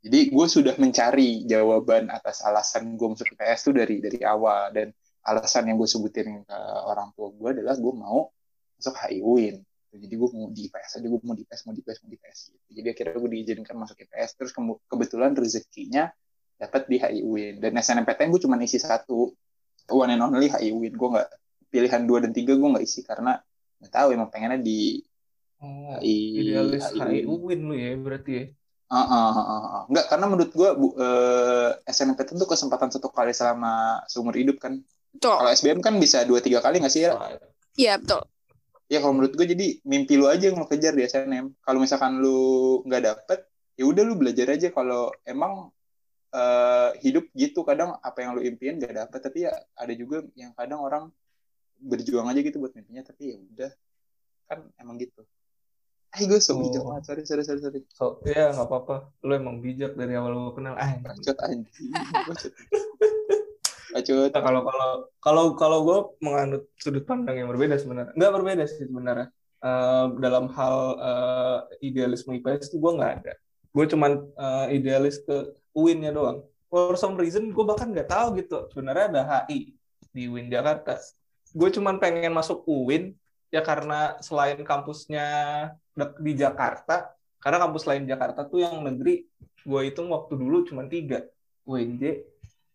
jadi 0.00 0.32
gue 0.32 0.46
sudah 0.48 0.74
mencari 0.80 1.44
jawaban 1.44 2.08
atas 2.08 2.40
alasan 2.40 2.96
gue 2.96 3.08
masuk 3.12 3.36
IPS 3.36 3.60
tuh 3.68 3.74
dari 3.76 4.00
dari 4.00 4.20
awal. 4.24 4.72
Dan 4.72 4.88
alasan 5.26 5.68
yang 5.68 5.76
gue 5.76 5.88
sebutin 5.90 6.44
ke 6.48 6.58
orang 6.88 7.12
tua 7.12 7.28
gue 7.34 7.48
adalah 7.60 7.76
gue 7.76 7.92
mau 7.92 8.32
masuk 8.80 8.96
HI 8.96 9.20
UIN 9.20 9.60
jadi 9.90 10.14
gue 10.16 10.28
mau 10.32 10.48
di 10.54 10.70
IPS 10.70 11.02
aja 11.02 11.06
gue 11.10 11.20
mau 11.20 11.34
di 11.36 11.42
IPS 11.44 11.60
mau 11.66 11.74
di 11.74 11.82
IPS 11.82 11.98
mau 12.00 12.08
di 12.08 12.16
IPS 12.16 12.38
gitu. 12.54 12.66
jadi 12.80 12.88
akhirnya 12.94 13.16
gue 13.20 13.30
diizinkan 13.36 13.76
masuk 13.76 13.96
IPS 14.00 14.30
terus 14.38 14.50
ke 14.54 14.60
kebetulan 14.88 15.34
rezekinya 15.36 16.08
dapat 16.60 16.82
di 16.88 16.96
HI 17.00 17.20
UIN 17.24 17.54
dan 17.58 17.72
SNMPTN 17.80 18.28
gue 18.36 18.40
cuma 18.44 18.60
isi 18.60 18.76
satu. 18.76 19.32
One 19.90 20.12
and 20.12 20.22
only 20.22 20.52
HI 20.52 20.70
UIN 20.70 20.94
gue 20.94 21.08
nggak 21.08 21.28
pilihan 21.70 22.02
dua 22.04 22.26
dan 22.26 22.34
tiga 22.34 22.58
gue 22.58 22.68
nggak 22.68 22.84
isi 22.84 23.06
karena 23.06 23.38
nggak 23.80 23.92
tahu 23.94 24.08
emang 24.12 24.28
pengennya 24.28 24.60
di 24.60 25.00
Oh, 25.60 26.00
HI 26.00 26.40
idealis 26.40 26.88
HI 26.96 27.00
HI 27.04 27.28
UIN. 27.28 27.60
Lu 27.68 27.74
ya 27.76 27.92
berarti 28.00 28.32
ya. 28.32 28.44
Uh, 28.90 28.96
uh, 28.96 29.30
uh, 29.30 29.38
uh, 29.38 29.60
uh. 29.62 29.82
Enggak, 29.86 30.06
karena 30.10 30.26
menurut 30.26 30.50
gue 30.50 30.70
uh, 30.98 31.70
SNMPTN 31.86 32.42
tuh 32.42 32.48
kesempatan 32.48 32.90
satu 32.90 33.12
kali 33.12 33.30
selama 33.36 34.02
seumur 34.08 34.34
hidup 34.34 34.58
kan. 34.58 34.80
Betul. 35.14 35.36
Kalau 35.36 35.50
SBM 35.52 35.80
kan 35.84 35.94
bisa 36.00 36.24
dua 36.24 36.40
tiga 36.42 36.64
kali 36.64 36.80
nggak 36.80 36.90
sih 36.90 37.06
ya? 37.06 37.14
Iya, 37.76 38.00
betul. 38.00 38.24
Ya 38.90 38.98
kalau 38.98 39.14
menurut 39.14 39.36
gue 39.38 39.46
jadi 39.46 39.66
mimpi 39.86 40.18
lu 40.18 40.26
aja 40.26 40.50
yang 40.50 40.58
lo 40.58 40.66
kejar 40.66 40.96
di 40.96 41.06
SNM. 41.06 41.62
Kalau 41.62 41.78
misalkan 41.78 42.18
lu 42.18 42.82
nggak 42.88 43.02
dapet, 43.06 43.46
ya 43.78 43.84
udah 43.86 44.02
lu 44.02 44.18
belajar 44.18 44.50
aja. 44.50 44.74
Kalau 44.74 45.14
emang 45.22 45.70
eh, 46.34 46.90
hidup 46.98 47.30
gitu 47.38 47.62
kadang 47.62 47.94
apa 48.02 48.18
yang 48.18 48.34
lu 48.34 48.42
impiin 48.42 48.82
nggak 48.82 49.06
dapet, 49.06 49.20
tapi 49.22 49.46
ya 49.46 49.54
ada 49.78 49.94
juga 49.94 50.26
yang 50.34 50.50
kadang 50.58 50.82
orang 50.82 51.14
berjuang 51.80 52.28
aja 52.28 52.40
gitu 52.44 52.60
buat 52.60 52.72
mimpinya, 52.76 53.02
tapi 53.02 53.32
ya 53.32 53.36
udah 53.40 53.70
kan 54.46 54.58
emang 54.76 55.00
gitu. 55.00 55.24
Ah, 56.10 56.20
gue 56.26 56.38
so 56.42 56.58
Oh. 56.58 56.62
bijak 56.62 56.82
banget. 56.82 57.02
Sorry, 57.06 57.22
sorry, 57.22 57.42
sorry, 57.46 57.60
sorry. 57.62 57.80
So, 57.94 58.18
ya 58.26 58.50
nggak 58.50 58.66
apa-apa. 58.66 59.14
Lu 59.22 59.32
emang 59.32 59.62
bijak 59.62 59.94
dari 59.94 60.18
awal 60.18 60.34
lu 60.34 60.50
kenal. 60.52 60.74
Ah, 60.74 60.98
Bacot 60.98 61.38
anjing. 61.46 61.90
Bacot. 62.26 62.52
Bacot. 63.94 64.30
Nah, 64.34 64.42
kalau 64.42 64.60
kalau 64.66 64.90
kalau 65.22 65.44
kalau 65.54 65.78
gue 65.86 65.98
menganut 66.22 66.62
sudut 66.78 67.02
pandang 67.02 67.38
yang 67.38 67.50
berbeda 67.50 67.74
sebenarnya 67.78 68.14
nggak 68.14 68.32
berbeda 68.34 68.64
sih 68.70 68.86
sebenarnya 68.86 69.30
Eh, 69.60 70.06
dalam 70.24 70.48
hal 70.56 70.76
eh, 70.96 71.58
idealisme 71.84 72.32
IPS 72.32 72.72
itu 72.72 72.80
gue 72.80 72.96
nggak 72.96 73.12
ada 73.20 73.36
gue 73.76 73.84
cuman 73.92 74.24
eh, 74.24 74.80
idealis 74.80 75.20
ke 75.20 75.52
UIN-nya 75.76 76.16
doang 76.16 76.40
for 76.72 76.96
some 76.96 77.12
reason 77.20 77.52
gue 77.52 77.64
bahkan 77.68 77.92
nggak 77.92 78.08
tahu 78.08 78.40
gitu 78.40 78.72
sebenarnya 78.72 79.04
ada 79.12 79.22
HI 79.44 79.76
di 80.16 80.32
UIN 80.32 80.48
Jakarta 80.48 80.96
gue 81.50 81.68
cuman 81.74 81.98
pengen 81.98 82.32
masuk 82.34 82.62
UIN 82.66 83.14
ya 83.50 83.60
karena 83.60 84.18
selain 84.22 84.62
kampusnya 84.62 85.26
di 86.22 86.32
Jakarta 86.38 87.10
karena 87.42 87.58
kampus 87.58 87.84
lain 87.88 88.06
Jakarta 88.06 88.46
tuh 88.46 88.62
yang 88.62 88.84
negeri 88.84 89.26
gue 89.66 89.80
hitung 89.84 90.08
waktu 90.14 90.38
dulu 90.38 90.62
cuma 90.64 90.86
tiga 90.86 91.26
UNJ 91.66 92.24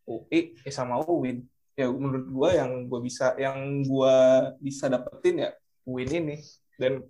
UI 0.06 0.58
eh, 0.62 0.74
sama 0.74 1.02
UIN 1.02 1.42
ya 1.76 1.92
menurut 1.92 2.28
gue 2.28 2.50
yang 2.56 2.72
gue 2.88 3.00
bisa 3.04 3.36
yang 3.36 3.84
gue 3.84 4.16
bisa 4.64 4.88
dapetin 4.88 5.44
ya 5.44 5.52
UIN 5.86 6.10
ini. 6.24 6.38
Dan 6.76 7.04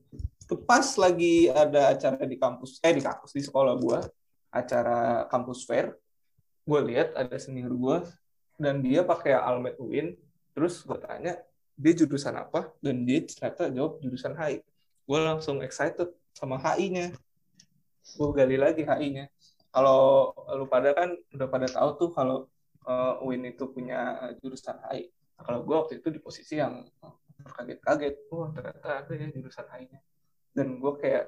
tuh 0.45 0.61
pas 0.61 0.85
lagi 1.01 1.49
ada 1.49 1.97
acara 1.97 2.21
di 2.21 2.37
kampus 2.37 2.77
eh 2.85 2.93
di 2.93 3.01
kampus 3.01 3.33
di 3.33 3.41
sekolah 3.41 3.73
gue 3.81 3.97
acara 4.53 5.25
kampus 5.25 5.65
fair 5.65 5.97
gue 6.69 6.79
lihat 6.85 7.17
ada 7.17 7.33
senior 7.41 7.73
gue 7.73 7.97
dan 8.61 8.77
dia 8.85 9.01
pakai 9.01 9.33
almet 9.33 9.73
UIN 9.81 10.13
terus 10.53 10.85
gue 10.85 11.01
tanya 11.01 11.33
dia 11.75 11.93
jurusan 11.95 12.35
apa 12.39 12.71
dan 12.79 13.03
dia 13.03 13.23
ternyata 13.23 13.67
jawab 13.71 13.99
jurusan 13.99 14.33
HI 14.35 14.63
gue 15.05 15.19
langsung 15.19 15.61
excited 15.61 16.09
sama 16.31 16.55
HI-nya 16.57 17.11
gue 18.15 18.29
gali 18.31 18.57
lagi 18.57 18.83
HI-nya 18.87 19.27
kalau 19.75 20.31
lu 20.55 20.71
pada 20.71 20.95
kan 20.95 21.11
udah 21.35 21.47
pada 21.51 21.67
tahu 21.67 21.89
tuh 21.99 22.09
kalau 22.15 22.47
uh, 22.87 23.19
UIN 23.19 23.51
itu 23.51 23.67
punya 23.67 24.31
jurusan 24.39 24.79
HI. 24.87 25.11
Kalau 25.35 25.67
gue 25.67 25.75
waktu 25.75 25.99
itu 25.99 26.07
di 26.15 26.19
posisi 26.23 26.55
yang 26.55 26.87
terkaget-kaget, 27.43 28.15
wah 28.31 28.55
ternyata 28.55 29.03
ada 29.03 29.11
ya 29.11 29.27
jurusan 29.35 29.67
HI-nya. 29.67 29.99
Dan 30.55 30.79
gue 30.79 30.93
kayak 30.95 31.27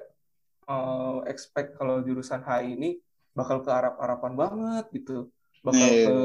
uh, 0.64 1.20
expect 1.28 1.76
kalau 1.76 2.00
jurusan 2.00 2.40
HI 2.40 2.72
ini 2.72 2.90
bakal 3.36 3.60
ke 3.60 3.68
Arab-Araban 3.68 4.32
banget 4.32 4.84
gitu, 4.96 5.28
bakal 5.60 5.84
Iya. 5.84 6.08
ke 6.08 6.16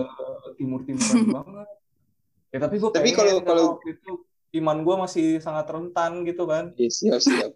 timur-timuran 0.63 1.27
banget. 1.43 1.69
Ya 2.53 2.61
tapi 2.61 2.77
gue 2.77 2.89
Tapi 2.89 3.09
kalau- 3.11 3.41
kalau- 3.41 3.81
itu 3.81 4.11
iman 4.53 4.85
gue 4.85 4.95
masih 4.95 5.41
sangat 5.41 5.65
rentan 5.65 6.21
gitu 6.21 6.45
kan. 6.45 6.69
Iya, 6.77 6.89
siap, 6.89 7.19
siap. 7.19 7.51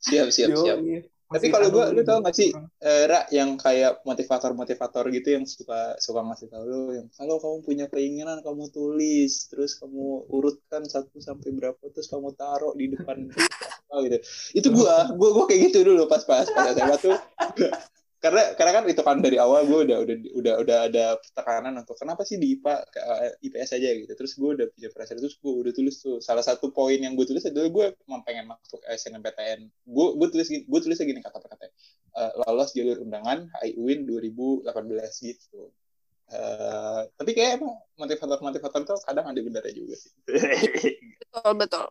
Siap, 0.00 0.26
siap, 0.28 0.48
Yo, 0.50 0.58
siap. 0.58 0.78
iya. 0.82 1.00
Tapi 1.30 1.46
kalau 1.46 1.70
gua- 1.70 1.94
lu 1.94 2.02
tau 2.02 2.18
gak 2.18 2.34
sih, 2.34 2.50
orang. 2.50 2.66
eh, 2.82 3.06
Ra, 3.06 3.22
yang 3.30 3.54
kayak 3.54 4.02
motivator-motivator 4.02 5.06
gitu 5.14 5.28
yang 5.30 5.46
suka 5.46 5.94
suka 5.96 6.26
ngasih 6.26 6.50
tahu 6.50 6.64
lu 6.66 6.80
yang 6.90 7.06
kalau 7.14 7.38
kamu 7.38 7.58
punya 7.62 7.86
keinginan 7.86 8.42
kamu 8.42 8.66
tulis 8.66 9.46
terus 9.46 9.78
kamu 9.78 10.26
urutkan 10.26 10.82
satu 10.84 11.22
sampai 11.22 11.54
berapa 11.54 11.78
terus 11.86 12.10
kamu 12.10 12.34
taruh 12.34 12.74
di 12.74 12.90
depan 12.90 13.30
apa 13.30 13.94
gitu 14.10 14.18
itu 14.58 14.68
gua 14.74 15.14
gua 15.14 15.30
gua 15.30 15.44
kayak 15.46 15.70
gitu 15.70 15.86
dulu 15.86 16.10
pas 16.10 16.26
pas 16.26 16.50
pas 16.50 16.74
SMA 16.74 16.98
tuh 16.98 17.14
karena 18.20 18.52
karena 18.52 18.72
kan 18.76 18.84
itu 18.84 19.00
kan 19.00 19.18
dari 19.24 19.40
awal 19.40 19.64
gua 19.64 19.80
udah 19.88 19.98
udah 20.04 20.16
udah 20.36 20.54
udah 20.60 20.78
ada 20.92 21.04
tekanan 21.32 21.80
untuk 21.80 21.96
kenapa 21.96 22.20
sih 22.28 22.36
di 22.36 22.60
IPA 22.60 22.74
eh, 22.84 23.32
IPS 23.48 23.70
aja 23.80 23.88
gitu 23.96 24.12
terus 24.12 24.36
gua 24.36 24.52
udah 24.60 24.66
punya 24.68 24.88
perasaan 24.92 25.18
terus 25.24 25.40
gua 25.40 25.52
udah 25.64 25.72
tulis 25.72 25.96
tuh 26.04 26.20
salah 26.20 26.44
satu 26.44 26.68
poin 26.68 27.00
yang 27.00 27.16
gua 27.16 27.24
tulis 27.24 27.40
adalah 27.48 27.72
gua 27.72 27.86
emang 28.04 28.20
pengen 28.28 28.52
masuk 28.52 28.80
SNMPTN 28.84 29.72
gua 29.88 30.12
gua 30.20 30.28
tulis 30.28 30.52
gua 30.68 30.80
tulisnya 30.84 31.08
gini 31.08 31.24
kata-kata 31.24 31.64
eh, 31.64 32.32
lolos 32.44 32.76
jalur 32.76 33.00
undangan 33.00 33.48
HI 33.64 33.80
UIN 33.80 34.04
2018 34.04 34.68
gitu. 35.24 35.72
Eh, 36.30 37.00
tapi 37.18 37.30
kayak 37.34 37.58
emang 37.58 37.74
motivator-motivator 37.98 38.80
tuh 38.86 39.02
kadang 39.02 39.26
ada 39.26 39.40
benernya 39.42 39.74
juga 39.74 39.98
sih. 39.98 40.14
Betul, 41.30 41.52
betul. 41.58 41.86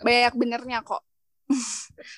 Banyak 0.00 0.34
benernya 0.36 0.80
kok. 0.84 1.04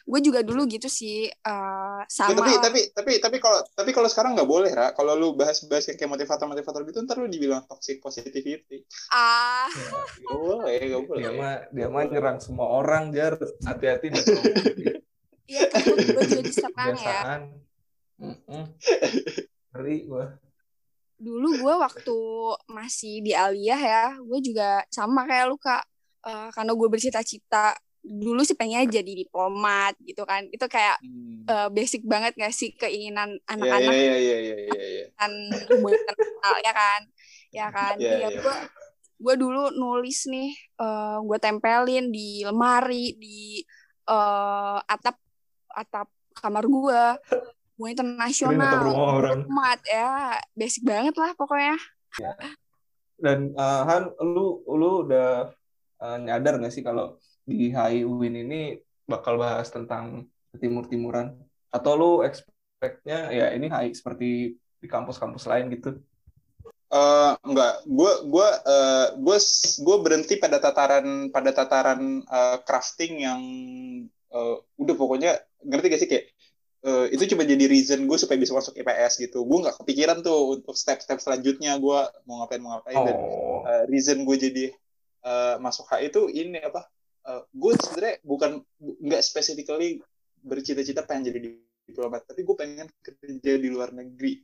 Gue 0.03 0.21
juga 0.21 0.41
dulu 0.45 0.65
gitu 0.69 0.89
sih 0.91 1.29
eh, 1.31 1.93
Ya, 2.03 2.07
sama 2.11 2.35
tapi 2.35 2.53
tapi 2.59 2.81
tapi 2.91 3.13
tapi 3.23 3.37
kalau 3.39 3.61
tapi 3.79 3.91
kalau 3.95 4.09
sekarang 4.11 4.35
nggak 4.35 4.51
boleh 4.51 4.73
ra. 4.75 4.91
Kalau 4.97 5.15
lu 5.15 5.39
bahas-bahas 5.39 5.87
yang 5.87 5.97
kayak 5.99 6.11
motivator-motivator 6.11 6.83
gitu 6.89 6.99
ntar 7.07 7.17
lu 7.23 7.31
dibilang 7.31 7.63
toxic 7.71 8.03
positivity. 8.03 8.83
Ah. 9.15 9.71
Nggak 9.71 10.39
boleh 10.39 10.81
nggak 10.83 11.05
boleh. 11.07 11.23
Dia 11.23 11.33
mah 11.37 11.55
dia 11.71 11.87
mah 11.87 12.03
nyerang 12.11 12.39
semua 12.43 12.67
orang 12.75 13.15
jar. 13.15 13.39
Hati-hati 13.39 14.07
iya 15.53 15.69
takut 15.69 15.99
gue 16.01 16.25
juga 16.27 16.43
diserang 16.43 16.97
ya. 16.99 17.21
Ngeri 19.73 19.97
gua. 20.09 20.27
Dulu 21.23 21.49
gue 21.63 21.75
waktu 21.79 22.19
masih 22.67 23.23
di 23.23 23.31
Aliyah 23.31 23.81
ya 23.81 24.07
gue 24.19 24.39
juga 24.43 24.83
sama 24.91 25.23
kayak 25.29 25.47
lu 25.47 25.59
kak. 25.61 25.87
Eh, 26.23 26.49
karena 26.55 26.73
gue 26.75 26.89
bercita-cita 26.91 27.75
dulu 28.03 28.43
sih 28.43 28.59
pengen 28.59 28.91
jadi 28.91 29.13
diplomat 29.27 29.95
gitu 30.03 30.27
kan. 30.27 30.47
Itu 30.51 30.67
kayak 30.67 30.99
Hmm. 31.03 31.47
eh, 31.47 31.69
basic 31.71 32.03
banget 32.03 32.35
gak 32.35 32.55
sih 32.55 32.75
keinginan 32.75 33.39
ya 33.39 33.51
anak-anak? 33.55 33.95
ya 33.95 34.17
ya 34.19 34.39
ya 34.39 34.57
ya 34.59 34.83
ya. 34.83 35.07
Kan 35.19 35.33
hubungan 35.71 36.15
ya 36.67 36.73
kan? 36.75 37.01
Ya 37.55 37.67
kan? 37.71 37.95
Iya, 37.99 38.11
ya 38.11 38.29
iya. 38.31 38.39
gue 38.43 38.57
gue 39.23 39.35
dulu 39.39 39.71
nulis 39.71 40.27
nih 40.27 40.51
eh 40.83 41.17
gue 41.23 41.39
tempelin 41.39 42.11
di 42.11 42.43
lemari 42.43 43.15
di 43.15 43.63
eh 44.11 44.79
atap 44.83 45.15
atap 45.71 46.11
kamar 46.35 46.67
gue 46.67 47.03
gue 47.79 47.89
internasional 47.89 48.83
rumah 48.83 49.19
orang. 49.23 49.47
mat 49.47 49.81
ya. 49.87 50.39
Basic 50.59 50.83
banget 50.83 51.15
lah 51.15 51.31
pokoknya. 51.39 51.79
Dan 53.23 53.55
uh, 53.55 53.87
Han 53.87 54.11
lu 54.19 54.67
lu 54.67 55.07
udah 55.07 55.55
uh, 56.03 56.19
nyadar 56.19 56.59
nggak 56.59 56.75
sih 56.75 56.83
kalau 56.83 57.23
di 57.47 57.71
HI 57.71 58.03
UIN 58.03 58.35
ini 58.43 58.61
bakal 59.07 59.39
bahas 59.39 59.71
tentang 59.71 60.27
timur-timuran? 60.59 61.39
Atau 61.71 61.95
lu 61.95 62.11
expect-nya 62.27 63.31
ya 63.31 63.47
ini 63.55 63.71
HI 63.71 63.95
seperti 63.95 64.59
di 64.59 64.87
kampus-kampus 64.91 65.47
lain 65.47 65.71
gitu? 65.71 66.03
Eh, 66.93 67.33
enggak, 67.49 67.89
gue 67.89 68.13
gue 68.29 68.49
eh, 68.69 69.07
gue 69.17 69.37
gue 69.81 69.97
berhenti 70.05 70.37
pada 70.37 70.61
tataran 70.61 71.33
pada 71.33 71.51
tataran 71.57 72.21
eh, 72.21 72.59
crafting 72.69 73.13
yang 73.25 73.41
eh, 74.29 74.57
udah 74.77 74.95
pokoknya 75.01 75.41
ngerti 75.65 75.87
gak 75.89 76.01
sih 76.05 76.11
kayak 76.11 76.27
eh, 76.85 77.07
itu 77.17 77.33
cuma 77.33 77.49
jadi 77.49 77.65
reason 77.65 78.05
gue 78.05 78.19
supaya 78.21 78.37
bisa 78.37 78.53
masuk 78.53 78.77
IPS 78.77 79.25
gitu. 79.25 79.41
Gue 79.49 79.65
nggak 79.65 79.81
kepikiran 79.81 80.21
tuh 80.21 80.61
untuk 80.61 80.77
step-step 80.77 81.17
selanjutnya. 81.17 81.81
Gue 81.81 81.97
mau 82.29 82.45
ngapain 82.45 82.61
mau 82.61 82.77
ngapain 82.77 83.01
dan 83.09 83.17
oh. 83.17 83.65
eh, 83.65 83.85
reason 83.89 84.29
gue 84.29 84.37
jadi 84.37 84.65
eh, 85.23 85.57
masuk 85.59 85.87
HI 85.91 86.11
itu 86.11 86.23
ini 86.31 86.59
apa? 86.63 86.87
eh, 87.23 87.43
gue 87.55 87.73
sebenarnya 87.79 88.17
bukan 88.27 88.51
bu- 88.83 88.99
nggak 88.99 89.23
specifically 89.23 90.03
bercita-cita 90.43 91.07
pengen 91.07 91.31
jadi 91.31 91.39
diplomat, 91.87 92.27
tapi 92.27 92.43
gue 92.43 92.57
pengen 92.59 92.87
kerja 93.03 93.53
di 93.59 93.69
luar 93.71 93.95
negeri. 93.95 94.43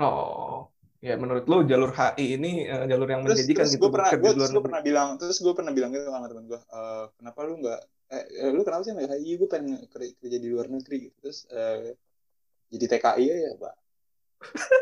oh 0.00 0.68
ya 1.00 1.16
menurut 1.16 1.48
lu 1.48 1.64
jalur 1.64 1.96
HI 1.96 2.36
ini 2.36 2.68
uh, 2.68 2.84
jalur 2.84 3.08
yang 3.08 3.24
terus, 3.24 3.40
menjanjikan 3.40 3.64
terus 3.64 3.72
gitu 3.72 3.80
gue 3.80 3.90
pernah 3.96 4.12
gue 4.12 4.20
di 4.20 4.36
luar 4.36 4.36
gue 4.36 4.44
negeri. 4.52 4.66
pernah 4.68 4.82
bilang 4.84 5.08
terus 5.16 5.36
gue 5.40 5.54
pernah 5.56 5.72
bilang 5.72 5.90
gitu 5.96 6.04
sama 6.12 6.28
teman 6.28 6.44
gue 6.44 6.60
"Eh, 6.60 7.04
kenapa 7.16 7.38
lu 7.48 7.54
nggak 7.64 7.80
eh, 8.12 8.24
lu 8.52 8.60
kenapa 8.68 8.82
sih 8.84 8.92
nggak 8.92 9.08
HI 9.16 9.32
gue 9.40 9.48
pengen 9.48 9.80
kerja, 9.88 10.12
kerja 10.20 10.36
di 10.36 10.48
luar 10.52 10.66
negeri 10.68 10.96
gitu 11.08 11.16
terus 11.24 11.48
eh, 11.48 11.96
jadi 12.68 12.84
TKI 12.96 13.24
ya 13.32 13.52
pak 13.56 13.74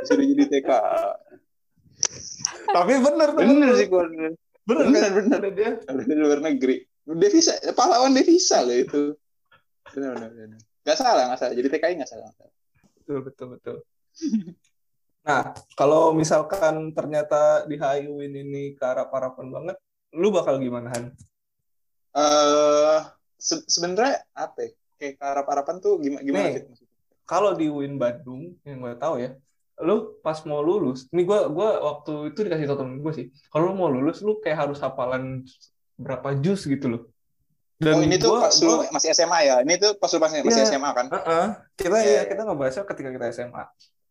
disuruh 0.03 0.27
jadi 0.27 0.45
TKI 0.59 1.03
tapi 2.75 2.93
bener 2.99 3.29
tuh 3.35 3.43
bener 3.47 3.71
sih 3.79 3.87
gue 3.87 4.03
bener. 4.69 4.85
Bener 4.93 5.11
bener. 5.17 5.23
Kan 5.25 5.41
bener 5.41 5.53
dia. 5.57 5.71
Di 6.05 6.15
luar 6.15 6.41
negeri. 6.45 6.77
Devisa 7.09 7.57
pahlawan 7.73 8.13
devisa 8.13 8.61
loh 8.61 8.77
itu. 8.77 9.03
Benar 9.97 10.21
benar 10.21 10.31
benar 10.37 10.61
nggak 10.89 10.99
salah 11.05 11.25
nggak 11.29 11.41
salah. 11.45 11.53
Jadi 11.53 11.69
TKI 11.69 11.95
nggak 12.01 12.09
salah, 12.09 12.29
betul 12.97 13.19
betul 13.21 13.47
betul. 13.53 13.77
Nah 15.29 15.53
kalau 15.77 16.17
misalkan 16.17 16.89
ternyata 16.97 17.69
di 17.69 17.77
HI-Win 17.77 18.33
ini 18.33 18.73
ke 18.73 18.81
arah 18.81 19.05
parapan 19.13 19.53
banget 19.53 19.77
lu 20.17 20.33
bakal 20.33 20.57
gimana 20.57 20.89
Han? 20.89 21.13
eh 22.17 22.99
se- 23.37 23.67
sebenarnya 23.69 24.25
apa 24.33 24.65
ya? 24.65 24.71
kayak 24.97 25.15
ke 25.21 25.25
arah 25.29 25.45
harapan 25.45 25.77
tuh 25.85 26.01
gimana 26.01 26.25
gimana 26.25 26.49
Nih. 26.57 26.65
Kalau 27.29 27.53
di 27.53 27.69
Win 27.69 28.01
Bandung 28.01 28.57
yang 28.65 28.81
gue 28.81 28.95
tahu 28.97 29.21
ya 29.21 29.37
lu 29.79 30.19
pas 30.21 30.35
mau 30.43 30.59
lulus 30.59 31.07
ini 31.09 31.23
gue 31.23 31.39
gua 31.49 31.69
waktu 31.79 32.31
itu 32.31 32.43
dikasih 32.43 32.67
tau 32.67 32.83
temen 32.83 32.99
gue 32.99 33.13
sih 33.15 33.27
kalau 33.49 33.71
lu 33.71 33.75
mau 33.75 33.87
lulus 33.87 34.19
lu 34.21 34.39
kayak 34.39 34.67
harus 34.67 34.79
hafalan 34.79 35.47
berapa 35.95 36.35
jus 36.39 36.63
gitu 36.65 36.87
loh. 36.89 37.03
Oh 37.79 38.03
ini 38.03 38.19
tuh 38.19 38.35
gua- 38.35 38.51
pas 38.51 38.55
lu 38.59 38.75
masih 38.91 39.09
SMA 39.13 39.39
ya? 39.41 39.57
Ini 39.63 39.75
tuh 39.79 39.91
pas 39.95 40.11
lu 40.11 40.19
masih, 40.19 40.39
masih 40.43 40.63
Iya. 40.63 40.71
SMA 40.75 40.91
kan? 40.91 41.07
Heeh, 41.11 41.47
kita 41.75 41.97
Iya, 41.97 42.03
ya 42.03 42.11
iya. 42.11 42.23
kita 42.27 42.41
ngebahasnya 42.43 42.83
ketika 42.85 43.11
kita 43.11 43.27
SMA 43.31 43.65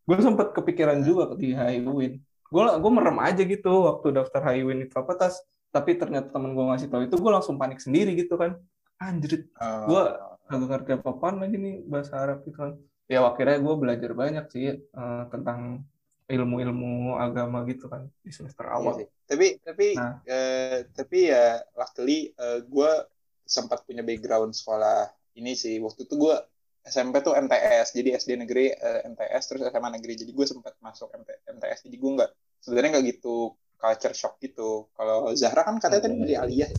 gue 0.08 0.18
sempet 0.18 0.48
kepikiran 0.56 1.04
juga 1.04 1.36
di 1.36 1.52
Highwin 1.52 2.24
gue 2.24 2.64
gue 2.80 2.92
merem 2.92 3.20
aja 3.20 3.44
gitu 3.44 3.72
waktu 3.84 4.16
daftar 4.16 4.40
Highwin 4.42 4.88
itu 4.88 4.96
apa 4.96 5.12
tas 5.14 5.44
tapi 5.68 6.00
ternyata 6.00 6.32
temen 6.32 6.56
gue 6.56 6.64
ngasih 6.64 6.88
tahu 6.88 7.02
itu 7.04 7.16
gue 7.16 7.28
langsung 7.30 7.56
panik 7.56 7.80
sendiri 7.80 8.16
gitu 8.16 8.40
kan. 8.40 8.56
Anjir 8.98 9.44
Eh, 9.46 9.84
Gua- 9.84 10.16
agak 10.48 10.68
ngerti 10.72 10.90
apa 10.96 11.08
apaan 11.12 11.38
lagi 11.38 11.60
nih 11.60 11.84
bahasa 11.84 12.16
Arab 12.18 12.40
gitu 12.42 12.56
kan 12.56 12.80
ya 13.08 13.24
akhirnya 13.24 13.58
gue 13.64 13.76
belajar 13.80 14.12
banyak 14.12 14.46
sih 14.52 14.68
eh, 14.76 15.24
tentang 15.32 15.84
ilmu-ilmu 16.28 17.16
agama 17.16 17.64
gitu 17.64 17.88
kan 17.88 18.04
di 18.20 18.32
semester 18.36 18.68
Iya 18.68 18.76
awal 18.76 18.94
sih. 19.00 19.08
Tapi 19.24 19.48
tapi 19.64 19.88
Nah. 19.96 20.20
eh, 20.28 20.84
tapi 20.92 21.32
ya 21.32 21.64
luckily 21.74 22.36
gue 22.68 22.92
sempat 23.48 23.88
punya 23.88 24.04
background 24.04 24.52
sekolah 24.52 25.08
ini 25.40 25.56
sih. 25.56 25.80
Waktu 25.80 26.04
itu 26.04 26.20
gue 26.20 26.36
SMP 26.88 27.20
tuh 27.20 27.36
MTS, 27.36 27.96
jadi 27.96 28.16
SD 28.20 28.44
negeri 28.44 28.72
eh, 28.76 29.08
MTS 29.08 29.44
terus 29.48 29.62
SMA 29.72 29.90
negeri. 29.96 30.20
Jadi 30.20 30.32
gue 30.36 30.46
sempat 30.48 30.76
masuk 30.84 31.12
MT- 31.16 31.48
MTS. 31.48 31.80
Jadi 31.88 31.96
gue 31.96 32.12
nggak 32.20 32.32
sebenarnya 32.60 32.90
nggak 33.00 33.06
gitu 33.16 33.56
culture 33.80 34.16
shock 34.16 34.36
gitu. 34.44 34.92
Kalau 35.00 35.32
Zahra 35.32 35.64
kan 35.64 35.80
katanya 35.80 36.12
tadi 36.12 36.16
dari 36.28 36.36
Aliyah. 36.36 36.72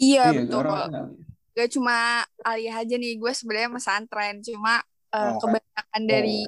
Iya, 0.00 0.22
Iya, 0.32 0.40
betul. 0.44 0.64
sekarang 0.64 1.16
Gak 1.50 1.76
cuma 1.76 2.24
aliyah 2.46 2.86
aja 2.86 2.94
nih, 2.94 3.18
gue 3.18 3.32
sebenarnya 3.34 3.74
pesantren. 3.74 4.38
Cuma 4.40 4.80
eh, 5.10 5.18
Oh, 5.18 5.30
oke. 5.36 5.40
kebanyakan 5.42 6.02
dari 6.06 6.38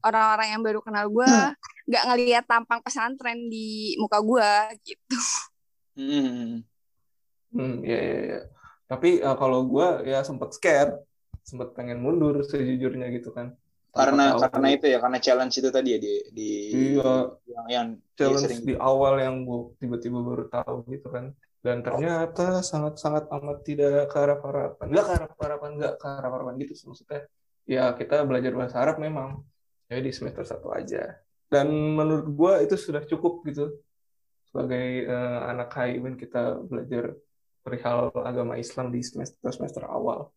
orang-orang 0.00 0.48
yang 0.56 0.62
baru 0.64 0.80
kenal 0.80 1.06
gue 1.12 1.28
nggak 1.90 2.04
ngelihat 2.08 2.44
tampang 2.48 2.80
pesantren 2.80 3.48
di 3.52 3.96
muka 4.00 4.18
gue 4.24 4.50
gitu. 4.84 5.18
Hmm. 5.98 6.64
Hmm, 7.50 7.82
ya, 7.82 7.98
ya, 7.98 8.18
ya. 8.30 8.40
Tapi 8.86 9.18
eh, 9.20 9.36
kalau 9.36 9.66
gue 9.66 9.86
ya 10.06 10.22
sempet 10.22 10.54
scare, 10.54 11.02
sempet 11.42 11.74
pengen 11.74 11.98
mundur 11.98 12.46
sejujurnya 12.46 13.10
gitu 13.10 13.34
kan. 13.34 13.54
Tanpa 13.90 13.98
Karena 14.06 14.24
tahu 14.30 14.40
karena 14.54 14.68
itu 14.70 14.86
ya 14.86 14.98
karena 15.02 15.18
challenge 15.18 15.54
itu 15.58 15.68
tadi 15.74 15.88
ya 15.94 15.98
di 15.98 16.12
di 16.30 16.50
Iya. 16.94 17.10
yang 17.50 17.66
yang 17.66 17.88
challenge 18.14 18.42
sering 18.46 18.60
di 18.62 18.74
awal 18.78 19.18
yang 19.18 19.42
gue 19.42 19.74
tiba-tiba 19.82 20.18
baru 20.22 20.44
tahu 20.46 20.86
gitu 20.94 21.10
kan. 21.10 21.34
Dan 21.60 21.82
ternyata 21.84 22.62
sangat-sangat 22.64 23.28
amat 23.28 23.58
tidak 23.66 24.08
ke 24.08 24.16
arah 24.16 24.38
harapan. 24.40 24.86
Nggak 24.94 25.04
ke 25.04 25.12
arah 25.12 25.30
harapan, 25.42 25.70
nggak 25.76 25.92
ke 26.00 26.06
arah 26.06 26.30
harapan 26.30 26.54
gitu 26.62 26.72
sih 26.78 26.86
maksudnya. 26.88 27.20
Ya 27.68 27.92
kita 27.96 28.22
belajar 28.24 28.52
bahasa 28.56 28.76
Arab 28.80 29.00
memang. 29.00 29.44
Ya 29.90 29.98
di 29.98 30.12
semester 30.14 30.46
satu 30.46 30.70
aja. 30.70 31.18
Dan 31.50 31.98
menurut 31.98 32.30
gue 32.30 32.52
itu 32.64 32.74
sudah 32.78 33.02
cukup 33.04 33.42
gitu. 33.48 33.74
Sebagai 34.46 35.06
eh, 35.06 35.40
anak 35.46 35.74
HIWin 35.74 36.14
kita 36.18 36.58
belajar 36.62 37.14
perihal 37.60 38.10
agama 38.24 38.56
Islam 38.56 38.90
di 38.90 39.02
semester-semester 39.02 39.84
awal. 39.86 40.30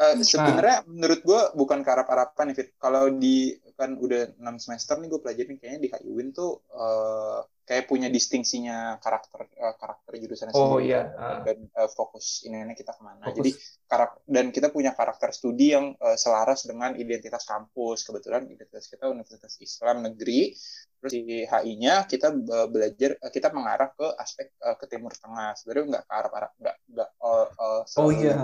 Eh, 0.00 0.16
Nah. 0.16 0.24
sebenarnya 0.24 0.78
menurut 0.88 1.20
gue 1.20 1.40
bukan 1.60 1.84
ke 1.84 1.90
harapan 1.92 2.44
nih 2.52 2.56
Fit. 2.56 2.70
Kalau 2.80 3.12
di 3.12 3.52
kan 3.76 3.96
udah 3.96 4.36
6 4.36 4.56
semester 4.60 4.96
nih 4.96 5.08
gue 5.12 5.20
pelajarin 5.20 5.56
kayaknya 5.60 5.80
di 5.80 5.88
HIWin 5.92 6.28
tuh 6.32 6.64
eh, 6.72 7.40
kayak 7.70 7.86
punya 7.86 8.10
distingsinya 8.10 8.98
karakter 8.98 9.46
eh, 9.46 9.74
karakter 9.78 10.18
jurusannya 10.18 10.50
Oh 10.58 10.82
sendiri 10.82 10.90
iya, 10.90 11.02
dan, 11.06 11.22
ah. 11.22 11.40
dan, 11.46 11.58
eh, 11.70 11.90
fokus 11.94 12.42
ini 12.42 12.74
kita 12.74 12.98
ke 12.98 13.02
mana. 13.06 13.30
Fokus. 13.30 13.38
Jadi 13.38 13.50
karak 13.86 14.12
dan 14.26 14.46
kita 14.50 14.74
punya 14.74 14.90
karakter 14.90 15.30
studi 15.30 15.70
yang 15.70 15.94
eh, 15.94 16.18
selaras 16.18 16.66
dengan 16.66 16.98
identitas 16.98 17.46
kampus. 17.46 18.02
Kebetulan 18.02 18.50
identitas 18.50 18.90
kita 18.90 19.06
Universitas 19.06 19.54
Islam 19.62 20.02
Negeri. 20.02 20.50
Terus 20.98 21.12
di 21.14 21.46
HI-nya 21.46 22.10
kita 22.10 22.34
be- 22.34 22.68
belajar 22.74 23.14
kita 23.30 23.54
mengarah 23.54 23.94
ke 23.94 24.18
aspek 24.18 24.50
eh, 24.50 24.74
ke 24.74 24.90
Timur 24.90 25.14
Tengah. 25.14 25.54
Sebenarnya 25.54 25.86
nggak 25.94 26.04
ke 26.10 26.12
arah 26.18 26.32
arah 26.34 26.50
nggak 26.58 26.76
nggak 26.90 27.10
eh, 27.22 27.46
eh, 27.54 27.82
Oh 28.02 28.10
iya, 28.10 28.34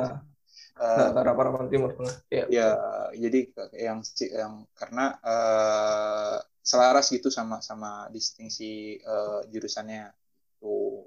ke 0.78 1.18
arah 1.18 1.34
harapan 1.34 1.66
Timur 1.66 1.90
Tengah. 1.98 2.14
Ya. 2.30 2.44
ya 2.46 2.68
jadi 3.10 3.50
yang 3.74 3.98
yang 4.30 4.52
karena 4.78 5.18
eh, 5.18 6.38
selaras 6.66 7.06
gitu 7.14 7.30
sama 7.30 7.62
sama 7.62 8.10
distingsi 8.10 8.98
eh, 8.98 9.40
jurusannya. 9.54 10.10
Tuh. 10.58 11.06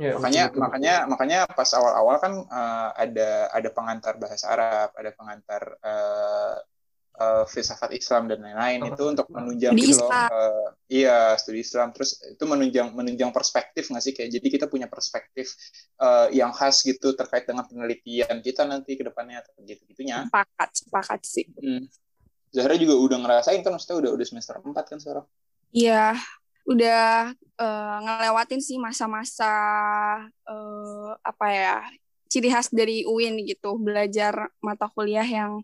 Ya, 0.00 0.16
makanya 0.16 0.48
betul, 0.48 0.56
betul. 0.56 0.62
makanya 0.64 0.94
makanya 1.04 1.38
pas 1.52 1.68
awal-awal 1.76 2.16
kan 2.16 2.32
eh, 2.48 2.88
ada 3.04 3.30
ada 3.52 3.68
pengantar 3.68 4.16
bahasa 4.16 4.48
Arab 4.48 4.96
ada 4.96 5.10
pengantar 5.12 5.62
eh, 5.84 6.56
eh, 7.20 7.44
filsafat 7.44 7.92
Islam 7.92 8.32
dan 8.32 8.40
lain-lain. 8.40 8.80
Oh, 8.80 8.88
itu 8.88 9.02
untuk 9.04 9.28
menunjang 9.28 9.76
Studi 9.76 9.92
gitu 9.92 10.00
loh 10.00 10.08
eh, 10.08 10.66
iya 10.88 11.36
studi 11.36 11.60
Islam. 11.60 11.92
Terus 11.92 12.16
itu 12.24 12.44
menunjang 12.48 12.96
menunjang 12.96 13.28
perspektif 13.36 13.92
nggak 13.92 14.00
sih 14.00 14.16
kayak 14.16 14.30
jadi 14.40 14.46
kita 14.48 14.66
punya 14.72 14.88
perspektif 14.88 15.52
eh, 16.00 16.32
yang 16.32 16.56
khas 16.56 16.80
gitu 16.80 17.12
terkait 17.12 17.44
dengan 17.44 17.68
penelitian 17.68 18.40
kita 18.40 18.64
nanti 18.64 18.96
ke 18.96 19.04
depannya 19.04 19.44
gitu 19.68 19.84
gitunya 19.84 20.24
Sepakat, 20.32 20.70
sepakat 20.80 21.20
sih. 21.28 21.44
Hmm. 21.60 21.84
Zahra 22.50 22.74
juga 22.74 22.98
udah 22.98 23.18
ngerasain 23.22 23.62
kan 23.62 23.70
maksudnya 23.74 23.98
udah 24.06 24.10
udah 24.18 24.26
semester 24.26 24.58
4 24.58 24.84
kan 24.90 24.98
sekarang. 24.98 25.26
Iya, 25.70 26.18
udah 26.66 27.30
eh, 27.34 27.96
ngelewatin 28.02 28.60
sih 28.62 28.76
masa-masa 28.76 29.52
eh, 30.26 31.10
apa 31.22 31.46
ya 31.50 31.76
ciri 32.30 32.50
khas 32.50 32.70
dari 32.70 33.02
UIN 33.06 33.42
gitu, 33.46 33.78
belajar 33.78 34.50
mata 34.62 34.86
kuliah 34.90 35.26
yang 35.26 35.62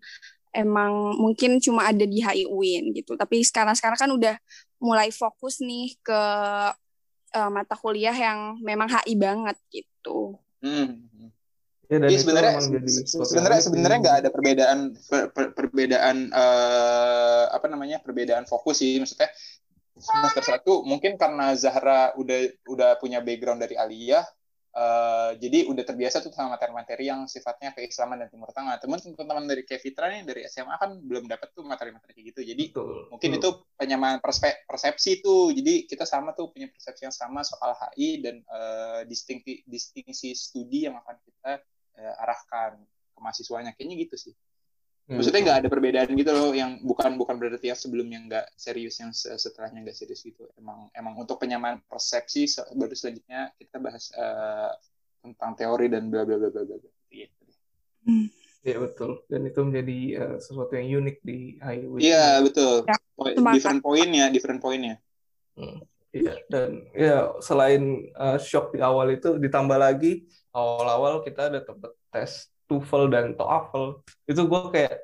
emang 0.51 1.15
mungkin 1.15 1.63
cuma 1.63 1.91
ada 1.91 2.03
di 2.03 2.23
HI 2.23 2.47
UIN 2.51 2.95
gitu. 2.95 3.15
Tapi 3.15 3.43
sekarang-sekarang 3.43 3.99
kan 3.99 4.11
udah 4.11 4.35
mulai 4.83 5.11
fokus 5.11 5.59
nih 5.63 5.95
ke 6.03 6.23
eh, 7.35 7.51
mata 7.51 7.75
kuliah 7.75 8.15
yang 8.15 8.59
memang 8.63 8.87
HI 8.91 9.15
banget 9.19 9.59
gitu. 9.71 10.39
Hmm. 10.63 11.07
Ya, 11.87 12.03
dan 12.03 12.11
sebenarnya 12.11 12.59
jadi 12.59 12.91
sebenarnya 13.07 13.59
unik 13.63 13.67
sebenarnya 13.71 13.99
sih. 13.99 14.03
nggak 14.03 14.17
ada 14.19 14.29
perbedaan 14.35 14.79
per- 15.07 15.31
per- 15.31 15.53
perbedaan 15.55 16.17
eh, 16.35 17.45
apa 17.55 17.67
namanya 17.71 18.03
perbedaan 18.03 18.43
fokus 18.43 18.83
sih 18.83 18.99
maksudnya 18.99 19.31
semester 19.95 20.43
satu 20.43 20.83
mungkin 20.83 21.15
karena 21.15 21.55
Zahra 21.55 22.11
udah 22.19 22.67
udah 22.67 22.91
punya 22.99 23.23
background 23.23 23.63
dari 23.63 23.79
Aliyah 23.79 24.27
eh, 24.75 25.31
jadi 25.39 25.71
udah 25.71 25.85
terbiasa 25.87 26.27
tuh 26.27 26.35
sama 26.35 26.59
materi-materi 26.59 27.07
yang 27.07 27.31
sifatnya 27.31 27.71
keislaman 27.71 28.19
dan 28.19 28.29
Timur 28.35 28.51
Tengah. 28.51 28.83
Teman 28.83 28.99
teman 29.01 29.47
dari 29.47 29.63
kayak 29.63 29.81
Fitra 29.87 30.11
nih 30.11 30.27
dari 30.27 30.43
SMA 30.51 30.77
kan 30.77 31.01
belum 31.01 31.31
dapat 31.31 31.55
tuh 31.55 31.65
materi-materi 31.65 32.13
kayak 32.13 32.27
gitu. 32.35 32.41
Jadi 32.45 32.65
Betul, 32.75 33.09
mungkin 33.09 33.31
betul. 33.39 33.41
itu 33.41 33.49
penyamaan 33.79 34.19
perspe- 34.21 34.67
persepsi 34.69 35.23
tuh 35.25 35.55
jadi 35.55 35.87
kita 35.89 36.03
sama 36.03 36.35
tuh 36.35 36.51
punya 36.51 36.69
persepsi 36.69 37.09
yang 37.09 37.15
sama 37.15 37.47
soal 37.47 37.73
HI 37.73 38.27
dan 38.27 38.43
eh, 38.43 39.01
distingsi 39.07 39.65
distingsi 39.65 40.35
studi 40.35 40.91
yang 40.91 40.99
akan 40.99 41.17
kita 41.23 41.63
eh, 41.99 42.23
arahkan 42.23 42.79
ke 43.13 43.19
mahasiswanya 43.21 43.73
kayaknya 43.77 43.97
gitu 44.07 44.17
sih 44.31 44.35
Ya, 45.07 45.23
maksudnya 45.23 45.39
nggak 45.47 45.59
ada 45.63 45.69
perbedaan 45.71 46.11
gitu 46.19 46.35
loh 46.35 46.51
yang 46.51 46.83
bukan 46.83 47.15
bukan 47.15 47.39
berarti 47.39 47.71
yang 47.71 47.79
sebelumnya 47.79 48.19
nggak 48.27 48.47
serius 48.59 48.99
yang 48.99 49.15
se- 49.15 49.39
setelahnya 49.39 49.87
nggak 49.87 49.95
serius 49.95 50.27
gitu 50.27 50.51
emang 50.59 50.91
emang 50.99 51.15
untuk 51.15 51.39
penyamaan 51.39 51.79
persepsi 51.87 52.51
se- 52.51 52.67
baru 52.75 52.91
selanjutnya 52.91 53.55
kita 53.55 53.79
bahas 53.79 54.11
eh, 54.11 54.75
tentang 55.23 55.55
teori 55.55 55.87
dan 55.95 56.11
bla 56.11 56.27
bla 56.27 56.43
bla 56.43 56.51
bla 56.51 56.63
bla 56.67 56.75
gitu. 57.15 57.43
Iya 58.67 58.83
betul. 58.83 59.23
Dan 59.31 59.47
itu 59.47 59.61
menjadi 59.63 59.99
eh, 60.19 60.37
sesuatu 60.43 60.75
yang 60.75 61.07
unik 61.07 61.17
di 61.23 61.39
Highway. 61.63 62.01
Iya 62.03 62.43
betul. 62.43 62.75
Ya, 62.91 62.99
different 63.55 63.83
point 63.87 64.11
ya, 64.11 64.27
different 64.35 64.59
pointnya. 64.59 64.99
Iya, 66.11 66.35
dan 66.51 66.83
ya 66.99 67.31
selain 67.39 68.11
eh, 68.11 68.39
shock 68.43 68.75
di 68.75 68.83
awal 68.83 69.15
itu 69.15 69.39
ditambah 69.39 69.79
lagi 69.79 70.27
awal-awal 70.57 71.21
kita 71.21 71.53
ada 71.53 71.61
tempat 71.61 71.93
tes 72.09 72.49
TOEFL 72.65 73.05
dan 73.13 73.25
TOEFL. 73.37 74.01
Itu 74.25 74.49
gue 74.49 74.61
kayak 74.73 74.95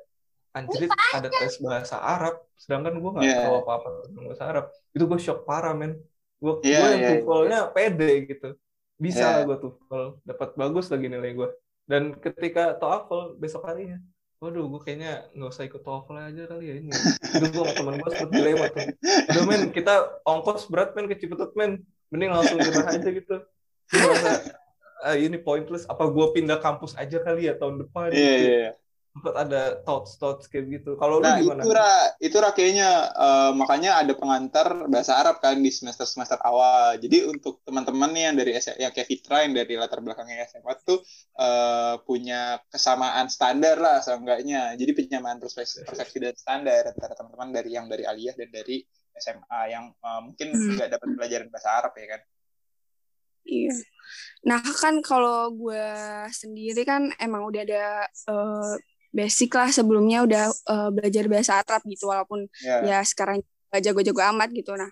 anjir 0.53 0.89
ada 1.13 1.29
tes 1.29 1.61
bahasa 1.61 2.01
Arab, 2.01 2.41
sedangkan 2.57 2.97
gue 2.97 3.11
nggak 3.13 3.25
Iya. 3.25 3.37
tahu 3.45 3.55
apa-apa 3.61 3.87
tentang 4.09 4.25
bahasa 4.29 4.43
Arab. 4.49 4.65
Itu 4.93 5.03
gue 5.05 5.19
shock 5.21 5.45
parah 5.45 5.77
men. 5.77 6.01
Gue 6.41 6.59
gue 6.59 6.73
yang 6.73 6.99
iya, 6.99 7.09
TOEFL-nya 7.21 7.59
pede 7.71 8.11
gitu. 8.27 8.49
Bisa 8.97 9.25
lah 9.25 9.43
gue 9.45 9.57
TOEFL, 9.61 10.03
dapat 10.25 10.49
bagus 10.57 10.89
lagi 10.89 11.07
nilai 11.07 11.31
gue. 11.37 11.49
Dan 11.85 12.15
ketika 12.17 12.75
TOEFL 12.79 13.37
besok 13.39 13.67
harinya, 13.67 13.99
waduh 14.43 14.67
gue 14.67 14.81
kayaknya 14.83 15.27
nggak 15.33 15.49
usah 15.55 15.63
ikut 15.63 15.81
TOEFL 15.81 16.15
aja 16.19 16.43
kali 16.51 16.65
ya 16.67 16.75
ini. 16.81 16.91
Itu 16.91 17.45
gue 17.47 17.63
sama 17.63 17.73
teman 17.73 17.93
gue 18.01 18.09
sempat 18.11 18.29
dilema 18.33 18.65
tuh. 18.71 18.85
Udah 19.31 19.43
men, 19.47 19.61
kita 19.71 19.93
ongkos 20.27 20.67
berat 20.67 20.91
men 20.93 21.07
ke 21.07 21.15
Cipetut 21.15 21.55
men. 21.55 21.79
Mending 22.11 22.29
langsung 22.29 22.59
nyerah 22.61 22.93
aja 22.93 23.09
gitu. 23.09 23.35
Gue 23.89 23.99
merasa, 23.99 24.31
ah, 25.07 25.15
ini 25.17 25.37
pointless. 25.47 25.83
Apa 25.91 26.03
gue 26.15 26.25
pindah 26.35 26.57
kampus 26.65 26.91
aja 27.01 27.17
kali 27.25 27.41
ya 27.49 27.53
tahun 27.59 27.75
depan? 27.83 28.09
Iya 28.11 28.33
gitu. 28.37 28.45
iya. 28.45 28.55
iya. 28.63 28.71
sempat 29.13 29.35
ada 29.45 29.57
thoughts 29.85 30.17
thoughts 30.17 30.45
kayak 30.49 30.65
gitu. 30.73 30.97
Kalau 30.97 31.21
Nah, 31.21 31.37
lu 31.37 31.53
gimana? 31.53 31.61
itu 31.61 31.69
Ra, 31.69 31.89
itu 32.17 32.37
Ra 32.43 32.49
kayaknya 32.57 32.87
eh, 33.13 33.51
makanya 33.61 33.89
ada 34.01 34.13
pengantar 34.17 34.67
bahasa 34.89 35.13
Arab 35.21 35.37
kan 35.37 35.55
di 35.61 35.69
semester-semester 35.69 36.41
awal. 36.41 36.97
Jadi 36.97 37.17
untuk 37.29 37.61
teman-teman 37.61 38.09
nih 38.09 38.23
yang 38.33 38.35
dari 38.41 38.51
SMA, 38.57 38.81
yang 38.81 38.89
kayak 38.95 39.07
Fitra 39.11 39.37
yang 39.45 39.53
dari 39.53 39.73
latar 39.77 40.01
belakangnya 40.01 40.49
SMA 40.49 40.73
tuh 40.81 40.99
eh, 41.37 41.93
punya 42.07 42.57
kesamaan 42.73 43.29
standar 43.29 43.77
lah 43.77 44.01
seenggaknya. 44.01 44.73
Jadi 44.81 44.91
penyamaan 44.97 45.37
persepsi, 45.37 45.85
persepsi 45.85 46.17
dan 46.17 46.33
standar 46.33 46.81
antara 46.89 47.13
teman-teman 47.13 47.49
dari 47.53 47.69
yang 47.77 47.85
dari 47.85 48.03
aliyah 48.09 48.33
dan 48.33 48.49
dari 48.49 48.81
SMA 49.13 49.61
yang 49.69 49.85
eh, 49.93 50.19
mungkin 50.25 50.47
Hmm. 50.57 50.73
nggak 50.73 50.89
dapat 50.89 51.07
pelajaran 51.17 51.47
bahasa 51.53 51.69
Arab 51.79 51.93
ya 52.01 52.07
kan. 52.17 52.21
Iya. 53.43 53.75
Nah 54.47 54.59
kan 54.75 54.99
kalau 54.99 55.51
gue 55.55 55.85
sendiri 56.31 56.83
kan 56.83 57.11
emang 57.19 57.47
udah 57.47 57.61
ada 57.63 57.83
eh, 58.07 58.73
basic 59.13 59.53
lah 59.55 59.69
sebelumnya 59.71 60.25
udah 60.27 60.43
eh, 60.51 60.89
belajar 60.91 61.25
bahasa 61.31 61.61
Arab 61.63 61.81
gitu 61.87 62.09
walaupun 62.11 62.47
Ya. 62.63 62.81
ya 62.83 62.99
sekarang 63.05 63.43
gak 63.73 63.81
jago-jago 63.83 64.21
amat 64.35 64.49
gitu. 64.51 64.75
Nah 64.75 64.89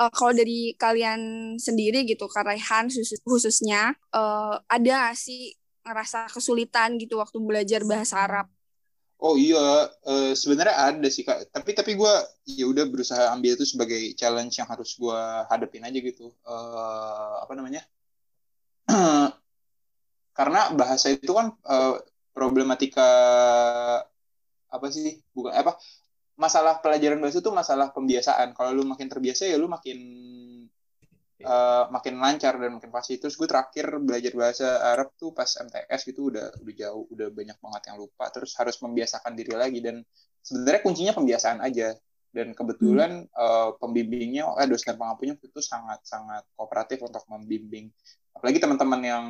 eh, 0.00 0.10
kalau 0.12 0.32
dari 0.32 0.72
kalian 0.76 1.54
sendiri 1.60 2.04
gitu, 2.08 2.28
khusus- 2.88 3.20
khususnya 3.24 3.92
eh, 4.14 4.54
ada 4.68 5.12
sih 5.16 5.52
ngerasa 5.84 6.32
kesulitan 6.32 6.96
gitu 6.96 7.20
waktu 7.20 7.36
belajar 7.44 7.84
bahasa 7.84 8.24
Arab? 8.24 8.48
Oh 9.20 9.36
iya, 9.40 9.88
eh, 10.04 10.32
sebenarnya 10.36 10.76
ada 10.96 11.08
sih 11.08 11.24
kak. 11.24 11.48
Tapi 11.48 11.70
tapi 11.72 11.92
gue 11.96 12.12
ya 12.44 12.64
udah 12.68 12.84
berusaha 12.88 13.32
ambil 13.32 13.56
itu 13.56 13.64
sebagai 13.64 14.12
challenge 14.18 14.60
yang 14.60 14.68
harus 14.68 14.96
gue 15.00 15.20
hadapin 15.48 15.80
aja 15.86 15.96
gitu. 15.96 16.28
Eh, 16.44 17.32
apa 17.40 17.52
namanya? 17.56 17.80
Karena 20.38 20.60
bahasa 20.74 21.14
itu 21.14 21.32
kan 21.32 21.54
eh, 21.54 21.96
problematika 22.34 23.08
apa 24.68 24.86
sih? 24.90 25.22
Bukan 25.30 25.54
apa? 25.54 25.78
Masalah 26.34 26.82
pelajaran 26.82 27.22
bahasa 27.22 27.38
itu 27.38 27.52
masalah 27.54 27.94
pembiasaan. 27.94 28.52
Kalau 28.58 28.70
lu 28.74 28.82
makin 28.82 29.06
terbiasa 29.06 29.46
ya 29.46 29.54
lu 29.54 29.70
makin 29.70 29.98
eh, 31.38 31.84
makin 31.94 32.14
lancar 32.18 32.58
dan 32.58 32.70
makin 32.76 32.90
pasti. 32.90 33.22
Terus 33.22 33.38
gue 33.38 33.46
terakhir 33.46 33.86
belajar 34.02 34.32
bahasa 34.34 34.66
Arab 34.82 35.14
tuh 35.14 35.30
pas 35.30 35.46
MTS 35.46 36.00
gitu 36.10 36.34
udah 36.34 36.50
udah 36.58 36.74
jauh, 36.74 37.04
udah 37.14 37.28
banyak 37.30 37.58
banget 37.62 37.82
yang 37.94 37.96
lupa. 38.02 38.24
Terus 38.34 38.52
harus 38.58 38.76
membiasakan 38.82 39.32
diri 39.38 39.54
lagi 39.54 39.78
dan 39.78 40.02
sebenarnya 40.42 40.80
kuncinya 40.82 41.12
pembiasaan 41.14 41.62
aja. 41.62 41.94
Dan 42.34 42.50
kebetulan 42.50 43.30
eh, 43.30 43.70
pembimbingnya, 43.78 44.50
eh, 44.58 44.66
dosen 44.66 44.98
pengampunya 44.98 45.38
itu 45.38 45.60
sangat 45.62 46.02
sangat 46.02 46.42
kooperatif 46.58 46.98
untuk 47.06 47.22
membimbing. 47.30 47.94
Apalagi 48.34 48.58
teman-teman 48.58 49.00
yang 49.00 49.24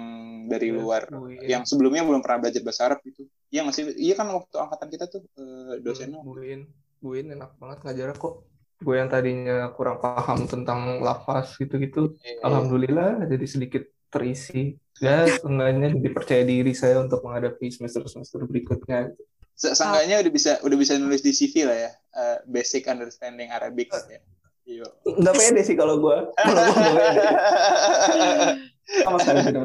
dari 0.49 0.73
Iya, 0.73 0.81
luar, 0.81 1.03
Buin. 1.13 1.45
yang 1.45 1.63
sebelumnya 1.69 2.01
belum 2.09 2.25
pernah 2.25 2.49
belajar 2.49 2.65
bahasa 2.65 2.89
Arab 2.89 3.05
gitu. 3.05 3.29
Iya 3.53 3.69
nggak 3.69 3.77
sih? 3.77 3.85
Iya 4.01 4.15
kan 4.17 4.33
waktu 4.33 4.57
angkatan 4.57 4.89
kita 4.89 5.05
tuh 5.13 5.21
eh, 5.37 5.85
dosennya. 5.85 6.25
Buin, 6.25 6.65
Buin 7.05 7.27
enak 7.37 7.61
banget 7.61 7.85
ngajarnya 7.85 8.17
kok. 8.17 8.49
Gue 8.81 8.97
yang 8.97 9.13
tadinya 9.13 9.69
kurang 9.77 10.01
paham 10.01 10.49
tentang 10.49 11.05
lafaz 11.05 11.55
gitu-gitu, 11.61 12.17
Iya. 12.25 12.41
alhamdulillah 12.43 13.29
jadi 13.29 13.45
sedikit 13.45 13.85
terisi. 14.09 14.81
Ya, 15.03 15.27
seenggaknya 15.27 15.91
jadi 16.01 16.09
percaya 16.15 16.43
diri 16.47 16.71
saya 16.73 17.03
untuk 17.03 17.21
menghadapi 17.27 17.67
semester-semester 17.69 18.41
berikutnya. 18.49 19.13
gitu. 19.13 19.23
Se- 19.55 19.73
Seenggaknya 19.73 20.19
udah 20.19 20.33
bisa 20.35 20.53
udah 20.61 20.77
bisa 20.77 20.99
nulis 20.99 21.23
di 21.23 21.31
CV 21.31 21.65
lah 21.65 21.77
ya, 21.79 21.91
eh, 21.93 22.37
basic 22.45 22.87
understanding 22.87 23.49
Arabic 23.49 23.89
ya. 23.91 24.21
Iya. 24.65 24.87
Nggak 25.05 25.35
pede 25.37 25.61
sih 25.63 25.77
kalau 25.77 26.01
gue. 26.01 26.17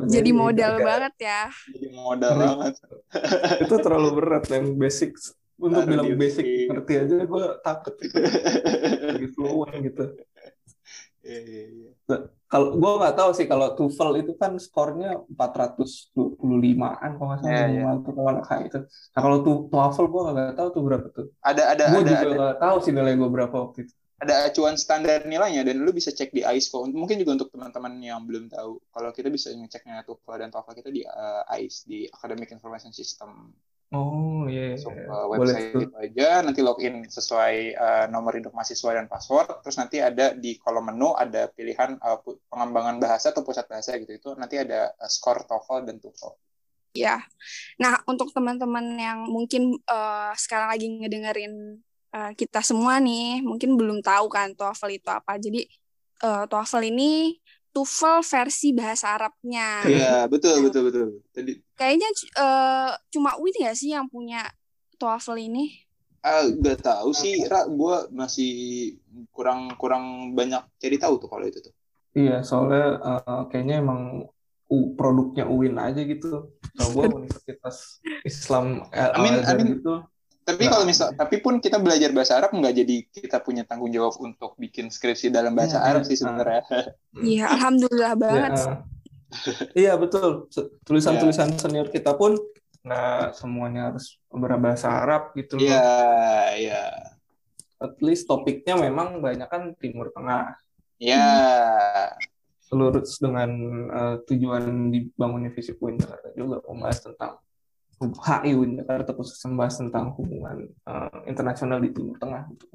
Jadi 0.08 0.32
modal 0.32 0.74
banget 0.80 1.16
ya. 1.20 1.42
Jadi 1.72 1.88
modal 1.92 2.32
banget. 2.36 2.74
Itu 3.68 3.76
terlalu 3.80 4.10
berat 4.16 4.46
yang 4.48 4.76
basic. 4.76 5.16
Untuk 5.60 5.84
Baru 5.84 5.92
bilang 5.92 6.08
di- 6.08 6.16
basic 6.16 6.46
ngerti 6.72 6.94
aja 6.96 7.16
gue 7.20 7.46
takut. 7.60 7.94
Gitu. 8.00 8.16
Lagi 8.16 9.28
fluent 9.36 9.76
gitu. 9.84 10.06
Iya, 11.20 11.40
iya, 11.44 11.64
iya. 11.68 11.92
Kalau 12.50 12.74
gue 12.82 12.92
nggak 12.98 13.14
tahu 13.14 13.30
sih 13.38 13.46
kalau 13.46 13.78
TOEFL 13.78 14.26
itu 14.26 14.34
kan 14.34 14.58
skornya 14.58 15.22
425-an 15.38 17.10
kalau 17.14 17.28
nggak 17.30 17.40
salah 17.46 17.54
minimal 17.70 17.96
tuh 18.02 18.14
kalau 18.18 18.42
HI 18.42 18.62
itu. 18.66 18.80
Nah 18.90 19.22
kalau 19.22 19.38
tu- 19.46 19.64
TOEFL 19.70 20.06
gue 20.10 20.22
nggak 20.34 20.54
tahu 20.58 20.68
tuh 20.74 20.82
berapa 20.82 21.08
tuh. 21.14 21.26
Ada 21.46 21.64
ada 21.78 21.84
Gue 21.94 22.02
ada 22.02 22.10
juga 22.10 22.26
ada 22.26 22.36
nggak 22.36 22.58
tahu 22.58 22.76
sih 22.82 22.92
nilai 22.92 23.14
gue 23.14 23.30
berapa 23.30 23.56
waktu 23.56 23.80
itu. 23.86 23.94
ada 24.20 24.52
acuan 24.52 24.76
standar 24.76 25.24
nilainya 25.24 25.64
dan 25.64 25.80
lu 25.80 25.96
bisa 25.96 26.12
cek 26.12 26.36
di 26.36 26.44
kok. 26.44 26.84
Mungkin 26.92 27.24
juga 27.24 27.40
untuk 27.40 27.56
teman-teman 27.56 27.94
yang 28.04 28.20
belum 28.28 28.52
tahu. 28.52 28.82
Kalau 28.92 29.10
kita 29.16 29.32
bisa 29.32 29.48
ngeceknya 29.54 30.04
TOEFL 30.04 30.38
dan 30.44 30.50
TOEFL 30.52 30.76
kita 30.76 30.90
di 30.92 31.02
eh, 31.08 31.44
ICE 31.64 31.78
di 31.88 32.00
Academic 32.10 32.52
Information 32.52 32.92
System. 32.92 33.54
Oh 33.90 34.46
iya. 34.46 34.78
Masuk 34.78 34.94
iya. 34.94 35.04
ke 35.10 35.18
Boleh 35.34 35.58
website 35.58 35.66
tuh. 35.74 35.82
itu 35.82 35.96
aja, 35.98 36.28
nanti 36.46 36.62
login 36.62 36.96
sesuai 37.10 37.56
eh, 37.74 38.06
nomor 38.14 38.38
induk 38.38 38.54
mahasiswa 38.54 38.92
dan 38.94 39.10
password. 39.10 39.50
Terus 39.66 39.78
nanti 39.82 39.98
ada 39.98 40.38
di 40.38 40.62
kolom 40.62 40.94
menu 40.94 41.18
ada 41.18 41.50
pilihan 41.50 41.98
pu- 42.22 42.38
pengembangan 42.54 43.02
bahasa 43.02 43.34
atau 43.34 43.42
pusat 43.42 43.66
bahasa 43.66 43.98
gitu. 43.98 44.14
Itu 44.14 44.30
nanti 44.38 44.62
ada 44.62 44.94
eh, 44.94 45.10
skor 45.10 45.42
TOEFL 45.50 45.90
dan 45.90 45.98
TOEFL. 45.98 46.34
Ya. 46.94 47.22
Nah, 47.82 48.02
untuk 48.10 48.30
teman-teman 48.30 48.86
yang 48.98 49.20
mungkin 49.26 49.82
eh, 49.82 50.32
sekarang 50.38 50.70
lagi 50.74 50.86
ngedengerin 50.90 51.54
eh, 52.14 52.32
kita 52.38 52.62
semua 52.62 53.02
nih, 53.02 53.42
mungkin 53.42 53.74
belum 53.74 54.06
tahu 54.06 54.30
kan 54.30 54.54
TOEFL 54.54 54.92
itu 55.02 55.10
apa. 55.10 55.34
Jadi 55.42 55.66
eh, 56.22 56.44
TOEFL 56.46 56.84
ini 56.94 57.34
TOEFL 57.74 58.20
versi 58.26 58.68
bahasa 58.76 59.06
Arabnya. 59.16 59.86
Iya, 59.88 60.28
betul 60.32 60.56
betul 60.66 60.82
betul. 60.88 61.08
Tadi 61.36 61.52
Kayaknya 61.80 62.10
eh, 62.44 62.92
cuma 63.14 63.30
UIN 63.40 63.56
nggak 63.64 63.78
sih 63.80 63.90
yang 63.96 64.08
punya 64.12 64.42
TOEFL 65.00 65.38
ini? 65.48 65.66
ah 66.30 66.44
gak 66.66 66.78
tahu 66.84 67.10
sih, 67.16 67.34
Ra, 67.52 67.64
gue 67.80 67.96
masih 68.12 68.50
kurang 69.36 69.60
kurang 69.80 70.36
banyak 70.38 70.62
cari 70.82 70.98
tahu 71.00 71.14
tuh 71.22 71.30
kalau 71.32 71.46
itu 71.48 71.60
tuh. 71.66 71.74
Iya, 72.20 72.34
soalnya 72.48 72.82
eh, 73.08 73.42
kayaknya 73.50 73.76
emang 73.84 74.02
U- 74.70 74.92
produknya 74.98 75.44
UIN 75.54 75.76
aja 75.88 76.02
gitu. 76.12 76.26
Kalau 76.76 76.90
gue 76.96 77.06
Universitas 77.20 77.78
Islam 78.30 78.66
Al 78.94 79.10
Amin, 79.18 79.34
Azhar 79.40 79.58
amin. 79.60 79.68
gitu. 79.74 79.90
Tapi 80.50 80.66
Nah. 80.66 80.72
kalau 80.74 80.86
misal, 80.90 81.08
tapi 81.14 81.36
pun 81.38 81.62
kita 81.62 81.78
belajar 81.78 82.10
bahasa 82.10 82.42
Arab 82.42 82.58
nggak 82.58 82.74
jadi 82.74 82.96
kita 83.06 83.38
punya 83.46 83.62
tanggung 83.70 83.94
jawab 83.94 84.18
untuk 84.18 84.58
bikin 84.58 84.90
skripsi 84.90 85.30
dalam 85.30 85.54
bahasa 85.54 85.78
Hmm, 85.78 85.90
Arab 85.94 86.02
hmm, 86.02 86.10
sih 86.10 86.18
sebenarnya. 86.18 86.64
Iya, 87.22 87.46
alhamdulillah 87.54 88.14
banget. 88.18 88.52
Ya, 88.58 88.74
iya 89.78 89.94
betul. 89.94 90.50
Tulisan-tulisan 90.82 91.54
senior 91.56 91.94
kita 91.94 92.18
pun 92.18 92.34
nggak 92.82 93.38
semuanya 93.38 93.94
harus 93.94 94.18
berbahasa 94.32 94.90
Arab 94.90 95.38
gitu 95.38 95.62
loh. 95.62 95.70
Iya, 95.70 95.94
iya, 96.58 96.84
At 97.78 98.02
least 98.02 98.26
topiknya 98.26 98.74
memang 98.74 99.22
banyak 99.22 99.46
kan 99.46 99.78
Timur 99.78 100.10
Tengah. 100.10 100.58
iya. 100.98 101.30
Lurus 102.70 103.18
dengan 103.18 103.50
eh, 103.90 104.16
tujuan 104.30 104.94
dibangunnya 104.94 105.50
Visip 105.50 105.82
UIN 105.82 105.98
Jakarta 105.98 106.30
juga 106.38 106.62
membahas 106.70 107.02
tentang 107.02 107.42
HI 108.00 108.56
Jakarta 108.80 109.12
khusus 109.12 109.36
membahas 109.44 109.76
tentang 109.80 110.16
hubungan 110.16 110.72
eh, 110.72 111.18
internasional 111.28 111.84
di 111.84 111.92
Timur 111.92 112.16
Tengah 112.16 112.48
gitu. 112.56 112.66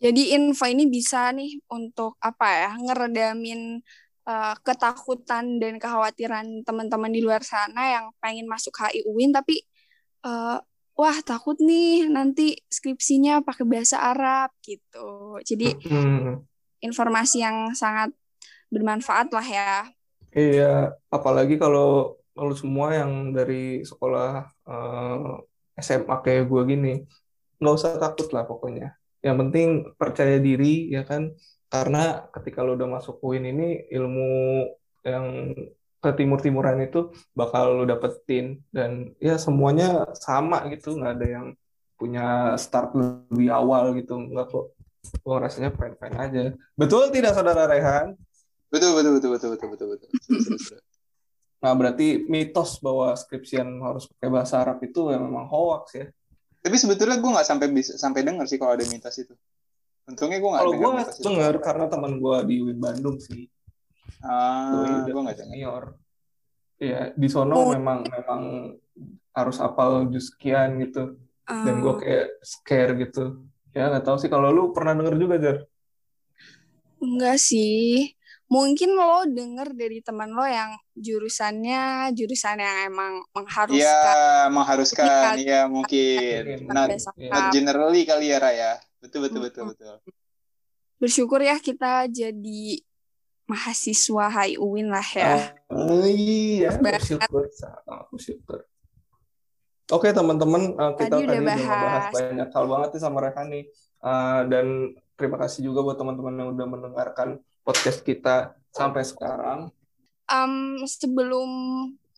Jadi 0.00 0.32
info 0.32 0.64
ini 0.64 0.88
bisa 0.88 1.28
nih 1.32 1.60
untuk 1.68 2.16
apa 2.20 2.48
ya, 2.48 2.70
ngeredamin 2.76 3.80
eh, 4.28 4.54
ketakutan 4.64 5.60
dan 5.60 5.80
kekhawatiran 5.80 6.64
teman-teman 6.64 7.12
di 7.12 7.20
luar 7.24 7.40
sana 7.40 8.00
yang 8.00 8.04
pengen 8.20 8.44
masuk 8.48 8.76
HI 8.76 9.04
UIN 9.08 9.32
tapi 9.32 9.64
eh, 10.24 10.58
wah 11.00 11.18
takut 11.24 11.56
nih 11.56 12.04
nanti 12.12 12.60
skripsinya 12.68 13.40
pakai 13.40 13.64
bahasa 13.64 13.96
Arab 14.04 14.52
gitu. 14.60 15.40
Jadi 15.40 15.72
Hmm. 15.88 16.44
informasi 16.84 17.44
yang 17.44 17.72
sangat 17.72 18.12
bermanfaat 18.68 19.28
lah 19.32 19.44
ya. 19.44 19.72
Iya, 20.30 20.94
apalagi 21.10 21.58
kalau 21.58 22.19
kalau 22.40 22.56
semua 22.56 22.96
yang 22.96 23.36
dari 23.36 23.84
sekolah 23.84 24.48
eh, 24.64 25.32
SMA 25.76 26.16
kayak 26.24 26.48
gue 26.48 26.62
gini, 26.64 26.94
nggak 27.60 27.74
usah 27.76 28.00
takut 28.00 28.32
lah 28.32 28.48
pokoknya. 28.48 28.96
Yang 29.20 29.36
penting 29.44 29.68
percaya 30.00 30.40
diri 30.40 30.88
ya 30.88 31.04
kan, 31.04 31.36
karena 31.68 32.24
ketika 32.32 32.64
lo 32.64 32.80
udah 32.80 32.88
masuk 32.88 33.20
UIN 33.20 33.44
ini 33.52 33.84
ilmu 33.92 34.32
yang 35.04 35.52
ke 36.00 36.10
timur-timuran 36.16 36.80
itu 36.80 37.12
bakal 37.36 37.76
lo 37.76 37.84
dapetin 37.84 38.64
dan 38.72 39.12
ya 39.20 39.36
semuanya 39.36 40.08
sama 40.16 40.64
gitu, 40.72 40.96
nggak 40.96 41.12
ada 41.20 41.26
yang 41.28 41.46
punya 42.00 42.56
start 42.56 42.96
lebih 42.96 43.52
awal 43.52 43.92
gitu, 44.00 44.16
nggak 44.16 44.48
kok. 44.48 44.72
Gue 45.20 45.36
rasanya 45.36 45.76
fine-fine 45.76 46.16
aja. 46.16 46.42
Betul 46.72 47.12
tidak 47.12 47.36
saudara 47.36 47.68
Rehan? 47.68 48.16
Betul, 48.72 48.96
betul, 48.96 49.12
betul, 49.20 49.30
betul, 49.36 49.48
betul, 49.52 49.68
betul, 49.76 49.86
betul. 49.92 50.80
Nah, 51.60 51.72
berarti 51.76 52.24
mitos 52.24 52.80
bahwa 52.80 53.12
skripsian 53.12 53.68
harus 53.80 54.08
pakai 54.08 54.28
bahasa 54.28 54.58
Arab 54.58 54.80
itu 54.80 55.12
ya 55.12 55.20
memang 55.20 55.44
hoax 55.44 55.84
ya. 55.92 56.06
Tapi 56.60 56.76
sebetulnya 56.76 57.16
gue 57.16 57.30
nggak 57.30 57.44
sampai 57.46 57.68
bisa 57.68 57.96
sampai 57.96 58.24
dengar 58.24 58.44
sih 58.44 58.56
kalau 58.56 58.72
ada 58.74 58.84
mitos 58.84 59.16
itu. 59.16 59.32
Untungnya 60.04 60.40
gue 60.40 60.50
nggak 60.50 60.62
Kalau 60.62 60.72
dengar 60.72 60.84
gue 60.84 60.92
mitos 60.98 61.16
itu. 61.16 61.24
dengar 61.24 61.54
karena 61.60 61.84
teman 61.86 62.12
gue 62.16 62.36
di 62.44 62.54
UIN 62.60 62.78
Bandung 62.80 63.16
sih, 63.16 63.44
Ah, 64.20 64.72
gue 65.04 65.12
nggak 65.12 65.36
dengar. 65.36 65.36
senior. 65.36 65.84
Iya, 66.76 67.12
di 67.12 67.28
sono 67.28 67.52
Oh. 67.54 67.68
memang 67.70 68.08
memang 68.08 68.42
harus 69.30 69.56
apal 69.60 70.08
jus 70.08 70.32
sekian 70.32 70.80
gitu. 70.80 71.16
dan 71.44 71.82
gue 71.82 71.90
Eh, 71.90 71.98
kayak 71.98 72.26
scare 72.40 72.92
gitu 72.94 73.42
ya 73.70 73.90
nggak 73.90 74.06
tahu 74.06 74.16
sih 74.16 74.26
kalau 74.26 74.54
lu 74.54 74.70
pernah 74.70 74.94
denger 74.94 75.18
juga 75.18 75.34
Jar 75.36 75.58
enggak 77.00 77.42
sih. 77.42 78.14
Mungkin 78.50 78.98
lo 78.98 79.30
denger 79.30 79.78
dari 79.78 80.02
teman 80.02 80.34
lo 80.34 80.42
yang 80.42 80.74
jurusannya 80.98 82.10
jurusan 82.18 82.58
yang 82.58 82.90
emang 82.90 83.22
Iya, 83.22 83.30
mengharuskan 83.30 84.50
mengharuskan. 84.50 85.06
Iya. 85.38 85.38
Iya, 85.38 85.60
mungkin. 85.70 86.40
Not, 86.66 86.90
not 87.14 87.44
generally 87.54 88.02
kali 88.02 88.34
ya, 88.34 88.42
Raya. 88.42 88.72
Betul, 88.98 89.30
betul, 89.30 89.46
betul, 89.46 89.64
betul. 89.70 89.94
bersyukur 91.00 91.40
ya 91.40 91.56
kita 91.56 92.12
jadi 92.12 92.84
mahasiswa 93.48 94.24
HIUIN 94.28 94.92
lah 94.92 95.08
ya. 95.16 95.56
Oh 95.72 96.04
iya, 96.04 96.76
bersyukur, 96.76 97.48
bersyukur. 98.12 98.68
Oke 99.90 100.14
teman-teman, 100.14 100.70
eh, 100.70 100.92
kita 101.02 101.18
Tadi 101.18 101.26
tadi 101.26 101.38
udah 101.40 101.56
bahas. 101.56 102.12
banyak 102.14 102.48
hal 102.54 102.64
banget 102.70 102.88
nih 102.94 103.02
sama 103.02 103.18
Rehan 103.26 103.46
nih. 103.50 103.64
Eh, 104.00 104.40
dan 104.46 104.66
terima 105.18 105.36
kasih 105.40 105.66
juga 105.66 105.82
buat 105.82 105.98
teman-teman 105.98 106.34
yang 106.36 106.48
udah 106.54 106.66
mendengarkan 106.68 107.28
podcast 107.64 108.00
kita 108.02 108.56
sampai 108.70 109.02
sekarang. 109.04 109.68
Em, 110.30 110.78
sebelum 110.86 111.50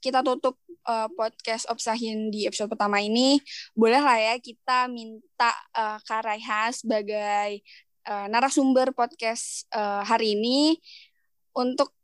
kita 0.03 0.21
tutup 0.21 0.59
eh, 0.69 1.09
podcast 1.15 1.71
Opsahin 1.71 2.29
di 2.29 2.45
episode 2.45 2.69
pertama 2.69 2.99
ini, 3.01 3.39
boleh 3.73 4.03
lah 4.03 4.19
ya 4.19 4.35
kita 4.43 4.91
minta 4.91 5.55
eh, 5.73 5.99
Kak 6.03 6.23
Raihan 6.27 6.71
sebagai 6.75 7.63
eh, 8.05 8.27
narasumber 8.29 8.91
podcast 8.93 9.65
eh, 9.73 10.03
hari 10.03 10.35
ini 10.37 10.77
untuk 11.57 11.95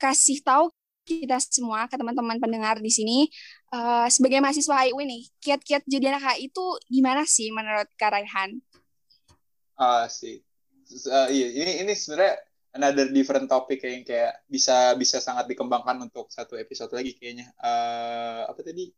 kasih 0.00 0.40
tahu 0.40 0.72
kita 1.04 1.42
semua 1.42 1.90
ke 1.90 1.98
teman-teman 1.98 2.38
pendengar 2.38 2.78
di 2.78 2.88
sini 2.88 3.26
eh, 3.74 4.06
sebagai 4.08 4.38
mahasiswa 4.40 4.86
HIU 4.86 5.00
nih, 5.02 5.22
kiat-kiat 5.42 5.82
jadi 5.84 6.14
anak 6.16 6.38
HI 6.38 6.48
itu 6.48 6.64
gimana 6.88 7.26
sih 7.26 7.50
menurut 7.50 7.90
Kak 7.98 8.14
Raihan? 8.14 8.62
Ah, 9.80 10.06
sih. 10.08 10.40
S- 10.86 11.08
eh, 11.08 11.28
iya, 11.34 11.48
ini 11.64 11.72
ini 11.82 11.92
sebenarnya 11.96 12.36
another 12.74 13.10
different 13.10 13.50
topic 13.50 13.82
yang 13.82 14.02
kayak 14.06 14.42
bisa 14.46 14.94
bisa 14.94 15.18
sangat 15.18 15.50
dikembangkan 15.50 15.98
untuk 16.06 16.30
satu 16.30 16.54
episode 16.58 16.90
lagi 16.94 17.16
kayaknya. 17.18 17.50
Eh, 17.58 18.42
apa 18.46 18.60
tadi? 18.62 18.90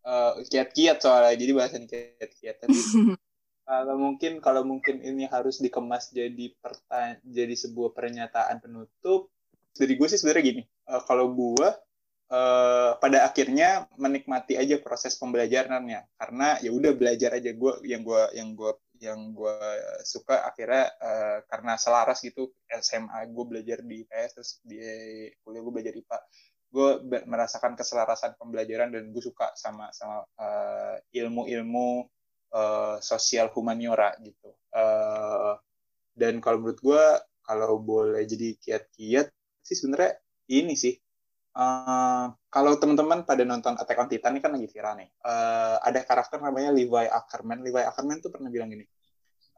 Eh, 0.00 0.32
kiat-kiat 0.48 0.98
soalnya. 1.00 1.36
Jadi 1.36 1.52
bahasan 1.52 1.84
kiat-kiat. 1.84 2.56
Tapi 2.64 2.76
kalau 3.70 3.94
mungkin 3.94 4.32
kalau 4.42 4.62
mungkin 4.66 4.98
ini 4.98 5.30
harus 5.30 5.62
dikemas 5.62 6.10
jadi 6.10 6.50
pertanyaan 6.58 7.22
jadi 7.22 7.54
sebuah 7.54 7.94
pernyataan 7.94 8.58
penutup 8.58 9.30
dari 9.70 9.94
gue 9.94 10.06
sih 10.10 10.18
sebenarnya 10.18 10.44
gini 10.50 10.62
eh, 10.66 11.02
kalau 11.06 11.30
gue 11.30 11.68
eh, 12.34 12.90
pada 12.98 13.18
akhirnya 13.30 13.86
menikmati 13.94 14.58
aja 14.58 14.74
proses 14.82 15.14
pembelajarannya 15.14 16.02
karena 16.18 16.58
ya 16.58 16.74
udah 16.74 16.92
belajar 16.98 17.38
aja 17.38 17.54
gue 17.54 17.72
yang 17.86 18.02
gue 18.02 18.22
yang 18.34 18.58
gue 18.58 18.74
yang 19.00 19.32
gue 19.32 19.56
suka 20.04 20.44
akhirnya 20.44 20.92
eh, 21.00 21.38
karena 21.48 21.80
selaras 21.80 22.20
gitu 22.20 22.52
SMA 22.68 23.26
gue 23.32 23.44
belajar 23.48 23.78
di 23.80 24.04
IPS 24.04 24.30
terus 24.36 24.50
di 24.60 24.78
kuliah 25.40 25.62
gue 25.64 25.72
belajar 25.72 25.94
IPA 25.96 26.18
gue 26.70 26.90
merasakan 27.26 27.74
keselarasan 27.74 28.38
pembelajaran 28.38 28.94
dan 28.94 29.10
gue 29.10 29.22
suka 29.22 29.50
sama 29.58 29.90
sama 29.90 30.22
eh, 30.38 30.96
ilmu-ilmu 31.18 32.06
eh, 32.54 32.96
sosial 33.02 33.50
humaniora 33.50 34.14
gitu. 34.22 34.54
Eh, 34.70 35.54
dan 36.14 36.38
kalau 36.38 36.62
menurut 36.62 36.78
gue 36.78 37.04
kalau 37.42 37.82
boleh 37.82 38.22
jadi 38.22 38.54
kiat-kiat 38.62 39.26
sih 39.66 39.76
sebenarnya 39.76 40.14
ini 40.54 40.78
sih. 40.78 40.94
Eh, 41.50 42.26
kalau 42.46 42.72
teman-teman 42.78 43.26
pada 43.26 43.42
nonton 43.42 43.74
Attack 43.74 43.98
on 43.98 44.06
Titan 44.06 44.38
ini 44.38 44.40
kan 44.42 44.54
lagi 44.54 44.70
viral 44.70 44.94
nih. 45.02 45.08
Eh, 45.10 45.76
ada 45.82 46.00
karakter 46.06 46.38
namanya 46.38 46.70
Levi 46.70 47.06
Ackerman. 47.10 47.58
Levi 47.66 47.82
Ackerman 47.82 48.22
tuh 48.22 48.30
pernah 48.30 48.50
bilang 48.50 48.70
gini. 48.70 48.86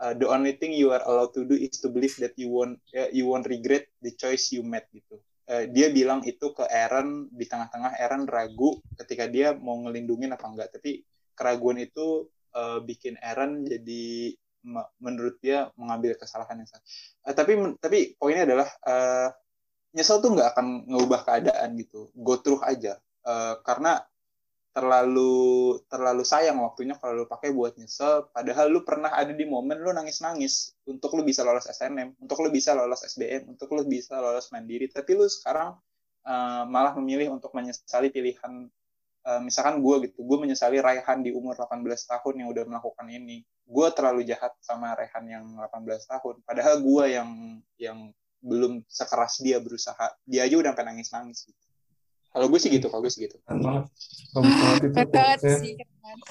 eh, 0.02 0.14
the 0.18 0.26
only 0.26 0.57
thing 0.57 0.72
you 0.72 0.88
are 0.90 1.05
allowed 1.05 1.31
to 1.37 1.44
do 1.44 1.55
is 1.55 1.76
to 1.78 1.92
believe 1.92 2.16
that 2.16 2.33
you 2.40 2.48
won't 2.48 2.81
eh, 2.96 3.12
you 3.12 3.28
won't 3.28 3.44
regret 3.46 3.87
the 4.00 4.11
choice 4.16 4.50
you 4.50 4.64
made 4.64 4.88
gitu. 4.90 5.20
Eh, 5.46 5.68
dia 5.68 5.92
bilang 5.92 6.24
itu 6.24 6.50
ke 6.57 6.64
Eren 6.64 7.28
di 7.28 7.44
tengah-tengah 7.44 8.00
Eren 8.00 8.24
ragu 8.24 8.81
ketika 8.96 9.28
dia 9.28 9.52
mau 9.52 9.76
ngelindungin 9.85 10.33
apa 10.33 10.48
enggak. 10.48 10.68
Tapi 10.72 11.05
keraguan 11.37 11.76
itu 11.76 12.24
eh, 12.57 12.81
bikin 12.83 13.20
Eren 13.20 13.68
jadi 13.68 14.33
me- 14.64 14.90
menurut 15.02 15.37
dia 15.44 15.68
mengambil 15.76 16.16
kesalahan 16.16 16.57
yang 16.57 16.68
salah. 16.72 16.85
Eh, 17.28 17.35
tapi 17.37 17.52
tapi 17.78 17.98
poinnya 18.16 18.48
adalah 18.48 18.68
eh, 18.88 19.28
nyesel 19.92 20.18
tuh 20.24 20.33
nggak 20.33 20.57
akan 20.57 20.66
ngubah 20.88 21.20
keadaan 21.28 21.76
gitu. 21.76 22.09
Go 22.16 22.40
through 22.40 22.64
aja. 22.64 22.98
Eh, 23.22 23.55
karena 23.62 24.02
terlalu 24.72 25.76
terlalu 25.85 26.24
sayang 26.24 26.57
waktunya 26.64 26.96
kalau 26.96 27.22
lu 27.22 27.26
pakai 27.28 27.52
buat 27.52 27.76
nyesel 27.76 28.33
padahal 28.33 28.72
lu 28.72 28.81
pernah 28.88 29.12
ada 29.12 29.28
di 29.28 29.44
momen 29.44 29.85
lu 29.85 29.92
nangis-nangis 29.92 30.72
untuk 30.88 31.12
lu 31.12 31.22
bisa 31.28 31.44
lolos 31.44 31.68
SNM, 31.68 32.16
untuk 32.16 32.40
lu 32.40 32.48
bisa 32.48 32.72
lolos 32.72 33.05
SBM, 33.05 33.52
untuk 33.52 33.68
lu 33.76 33.85
bisa 33.85 34.16
lolos 34.16 34.48
mandiri, 34.48 34.88
tapi 34.88 35.12
lu 35.12 35.28
sekarang 35.28 35.76
eh, 36.24 36.64
malah 36.66 36.96
memilih 36.96 37.37
untuk 37.37 37.52
menyesali 37.52 38.09
pilihan 38.09 38.72
eh, 39.28 39.40
misalkan 39.44 39.85
gue 39.85 40.09
gitu, 40.09 40.24
gue 40.24 40.38
menyesali 40.40 40.81
Raihan 40.81 41.20
di 41.20 41.31
umur 41.37 41.52
18 41.55 41.85
tahun 41.85 42.35
yang 42.40 42.48
udah 42.50 42.64
melakukan 42.64 43.07
ini. 43.12 43.44
Gue 43.68 43.92
terlalu 43.92 44.24
jahat 44.24 44.57
sama 44.64 44.96
Raihan 44.96 45.24
yang 45.28 45.44
18 45.61 46.11
tahun. 46.11 46.35
Padahal 46.48 46.81
gue 46.81 47.05
yang 47.12 47.31
yang 47.78 47.98
belum 48.42 48.83
sekeras 48.90 49.38
dia 49.38 49.62
berusaha. 49.62 50.12
Dia 50.26 50.44
aja 50.44 50.59
udah 50.59 50.74
sampai 50.74 50.87
nangis-nangis 50.90 51.46
gitu. 51.46 51.62
Kalau 52.33 52.48
gue 52.48 52.59
sih 52.59 52.70
gitu, 52.72 52.90
kalau 52.90 53.05
gue 53.05 53.12
sih 53.12 53.28
gitu. 53.28 53.37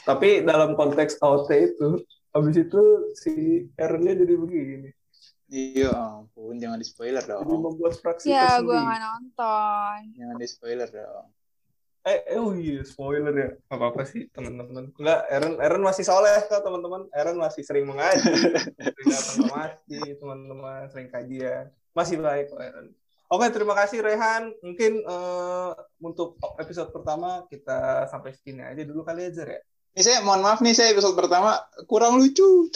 Tapi 0.03 0.43
dalam 0.43 0.73
konteks 0.75 1.21
AOT 1.21 1.49
itu, 1.53 1.89
habis 2.33 2.55
itu 2.57 2.81
si 3.15 3.31
Aaron-nya 3.77 4.17
jadi 4.17 4.33
begini. 4.35 4.89
Iya 5.51 5.91
ampun, 5.91 6.55
jangan 6.55 6.79
di 6.79 6.87
spoiler 6.87 7.19
Jadi 7.19 7.35
dong. 7.35 7.59
membuat 7.59 7.99
fraksi 7.99 8.31
Ya, 8.31 8.55
tersendiri. 8.55 8.71
gue 8.71 8.77
nggak 8.87 9.01
nonton. 9.03 9.99
Jangan 10.15 10.35
di 10.39 10.47
spoiler 10.47 10.87
dong. 10.87 11.27
Eh, 12.01 12.17
eh, 12.33 12.39
oh 12.41 12.55
iya, 12.57 12.81
spoiler 12.81 13.29
ya. 13.29 13.49
Gak 13.69 13.77
apa-apa 13.77 14.01
sih, 14.09 14.25
teman-teman. 14.33 14.89
Enggak, 14.95 15.21
Aaron, 15.29 15.53
Aaron 15.61 15.83
masih 15.85 16.01
soleh 16.01 16.33
kok, 16.49 16.65
teman-teman. 16.65 17.05
Aaron 17.13 17.37
masih 17.37 17.61
sering 17.61 17.85
mengaji. 17.85 18.25
sering 18.73 19.05
datang 19.05 19.37
ke 19.37 19.45
masjid, 19.53 20.13
teman-teman. 20.17 20.81
Sering 20.89 21.09
kajian. 21.13 21.65
Masih 21.91 22.17
baik. 22.19 22.51
Oke, 23.31 23.47
terima 23.51 23.75
kasih 23.75 24.03
Rehan. 24.03 24.51
Mungkin 24.59 24.91
eh, 25.03 25.71
untuk 26.03 26.35
episode 26.59 26.91
pertama 26.91 27.47
kita 27.47 28.07
sampai 28.11 28.35
sini 28.35 28.63
aja 28.63 28.83
dulu 28.83 29.07
kali 29.07 29.31
aja 29.31 29.47
ya. 29.47 29.59
Ini 29.91 30.01
saya 30.03 30.17
mohon 30.23 30.43
maaf 30.43 30.63
nih 30.63 30.75
saya 30.75 30.95
episode 30.95 31.15
pertama 31.15 31.59
kurang 31.87 32.19
lucu. 32.19 32.67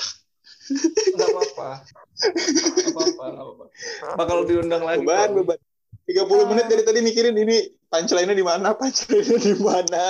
Enggak 1.15 1.27
apa-apa. 1.31 1.69
Enggak 2.23 2.91
apa-apa, 2.91 3.25
apa-apa. 3.35 3.65
Bakal 4.19 4.37
diundang 4.47 4.83
lagi. 4.83 5.03
Beban, 5.03 5.29
kok. 5.31 5.37
beban. 5.43 5.59
30 6.05 6.49
menit 6.53 6.65
dari 6.69 6.83
tadi 6.85 6.99
mikirin 7.01 7.33
ini 7.33 7.65
punchline-nya 7.89 8.37
di 8.37 8.45
mana, 8.45 8.77
punchline-nya 8.77 9.39
di 9.41 9.55
mana. 9.57 10.05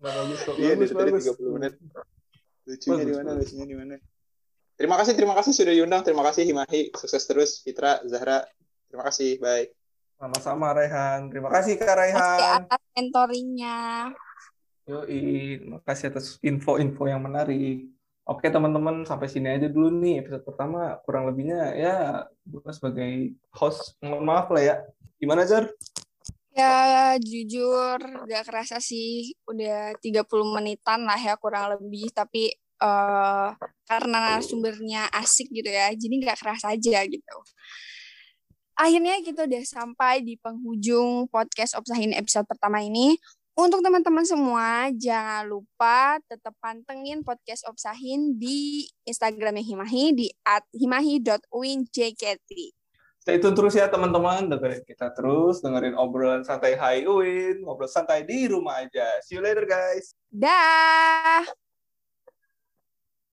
Bagus 0.00 0.38
kok. 0.46 0.54
Iya, 0.56 0.72
dari 0.80 0.92
tadi 0.94 1.10
bagus. 1.12 1.36
30 1.36 1.56
menit. 1.60 1.72
Lucunya 2.66 3.04
di 3.04 3.14
mana, 3.14 3.30
lucunya 3.36 3.66
di 3.68 3.76
mana. 3.76 3.94
Terima 4.76 5.00
kasih, 5.00 5.16
terima 5.16 5.32
kasih 5.32 5.52
sudah 5.56 5.72
diundang. 5.72 6.04
Terima 6.04 6.20
kasih 6.20 6.44
Himahi, 6.44 6.92
sukses 6.92 7.24
terus. 7.24 7.64
Fitra, 7.64 8.04
Zahra, 8.04 8.44
terima 8.92 9.08
kasih. 9.08 9.40
Bye. 9.40 9.72
Sama-sama 10.16 10.76
Rehan. 10.76 11.32
Terima 11.32 11.48
kasih 11.52 11.80
Kak 11.80 11.92
Kasih 11.92 11.96
Rehan. 11.96 12.60
atas 12.64 12.82
mentoringnya. 12.96 13.78
Yoi, 14.88 15.60
makasih 15.64 16.12
atas 16.12 16.36
info-info 16.44 17.08
yang 17.08 17.24
menarik. 17.24 17.88
Oke 18.26 18.52
teman-teman, 18.52 19.06
sampai 19.08 19.32
sini 19.32 19.48
aja 19.48 19.68
dulu 19.68 19.92
nih 19.96 20.24
episode 20.24 20.44
pertama. 20.44 21.00
Kurang 21.04 21.28
lebihnya 21.30 21.72
ya 21.72 21.96
gue 22.44 22.60
sebagai 22.72 23.36
host, 23.56 23.96
mohon 24.04 24.24
maaf 24.28 24.52
lah 24.52 24.62
ya. 24.62 24.76
Gimana 25.16 25.48
Jar? 25.48 25.72
Ya, 26.56 27.16
jujur 27.20 28.00
gak 28.24 28.48
kerasa 28.48 28.80
sih 28.80 29.36
udah 29.44 29.94
30 30.00 30.24
menitan 30.48 31.04
lah 31.04 31.20
ya 31.20 31.36
kurang 31.36 31.76
lebih. 31.76 32.08
Tapi 32.16 32.56
eh 32.76 33.50
karena 33.86 34.16
narasumbernya 34.36 35.08
asik 35.14 35.48
gitu 35.54 35.70
ya, 35.70 35.92
jadi 35.94 36.14
gak 36.26 36.38
kerasa 36.42 36.74
aja 36.74 37.00
gitu. 37.06 37.36
Akhirnya 38.76 39.24
kita 39.24 39.48
udah 39.48 39.64
sampai 39.64 40.20
di 40.20 40.36
penghujung 40.36 41.32
podcast 41.32 41.72
Opsahin 41.80 42.12
episode 42.12 42.44
pertama 42.44 42.84
ini. 42.84 43.16
Untuk 43.56 43.80
teman-teman 43.80 44.20
semua, 44.28 44.92
jangan 44.92 45.48
lupa 45.48 46.20
tetap 46.28 46.52
pantengin 46.60 47.24
podcast 47.24 47.64
Opsahin 47.64 48.36
di 48.36 48.84
Instagramnya 49.08 49.64
Himahi 49.64 50.12
di 50.12 50.28
@himahi.uinjkt. 50.76 52.44
Stay 53.16 53.42
tune 53.42 53.56
terus 53.56 53.74
ya 53.74 53.88
teman-teman, 53.88 54.46
dengerin 54.52 54.84
kita 54.84 55.08
terus, 55.16 55.64
dengerin 55.64 55.96
obrolan 55.96 56.44
santai 56.44 56.76
Hai 56.76 57.08
Uin, 57.08 57.64
ngobrol 57.64 57.88
santai 57.88 58.28
di 58.28 58.44
rumah 58.46 58.84
aja. 58.84 59.08
See 59.24 59.34
you 59.34 59.42
later 59.42 59.64
guys. 59.64 60.12
Dah. 60.28 61.65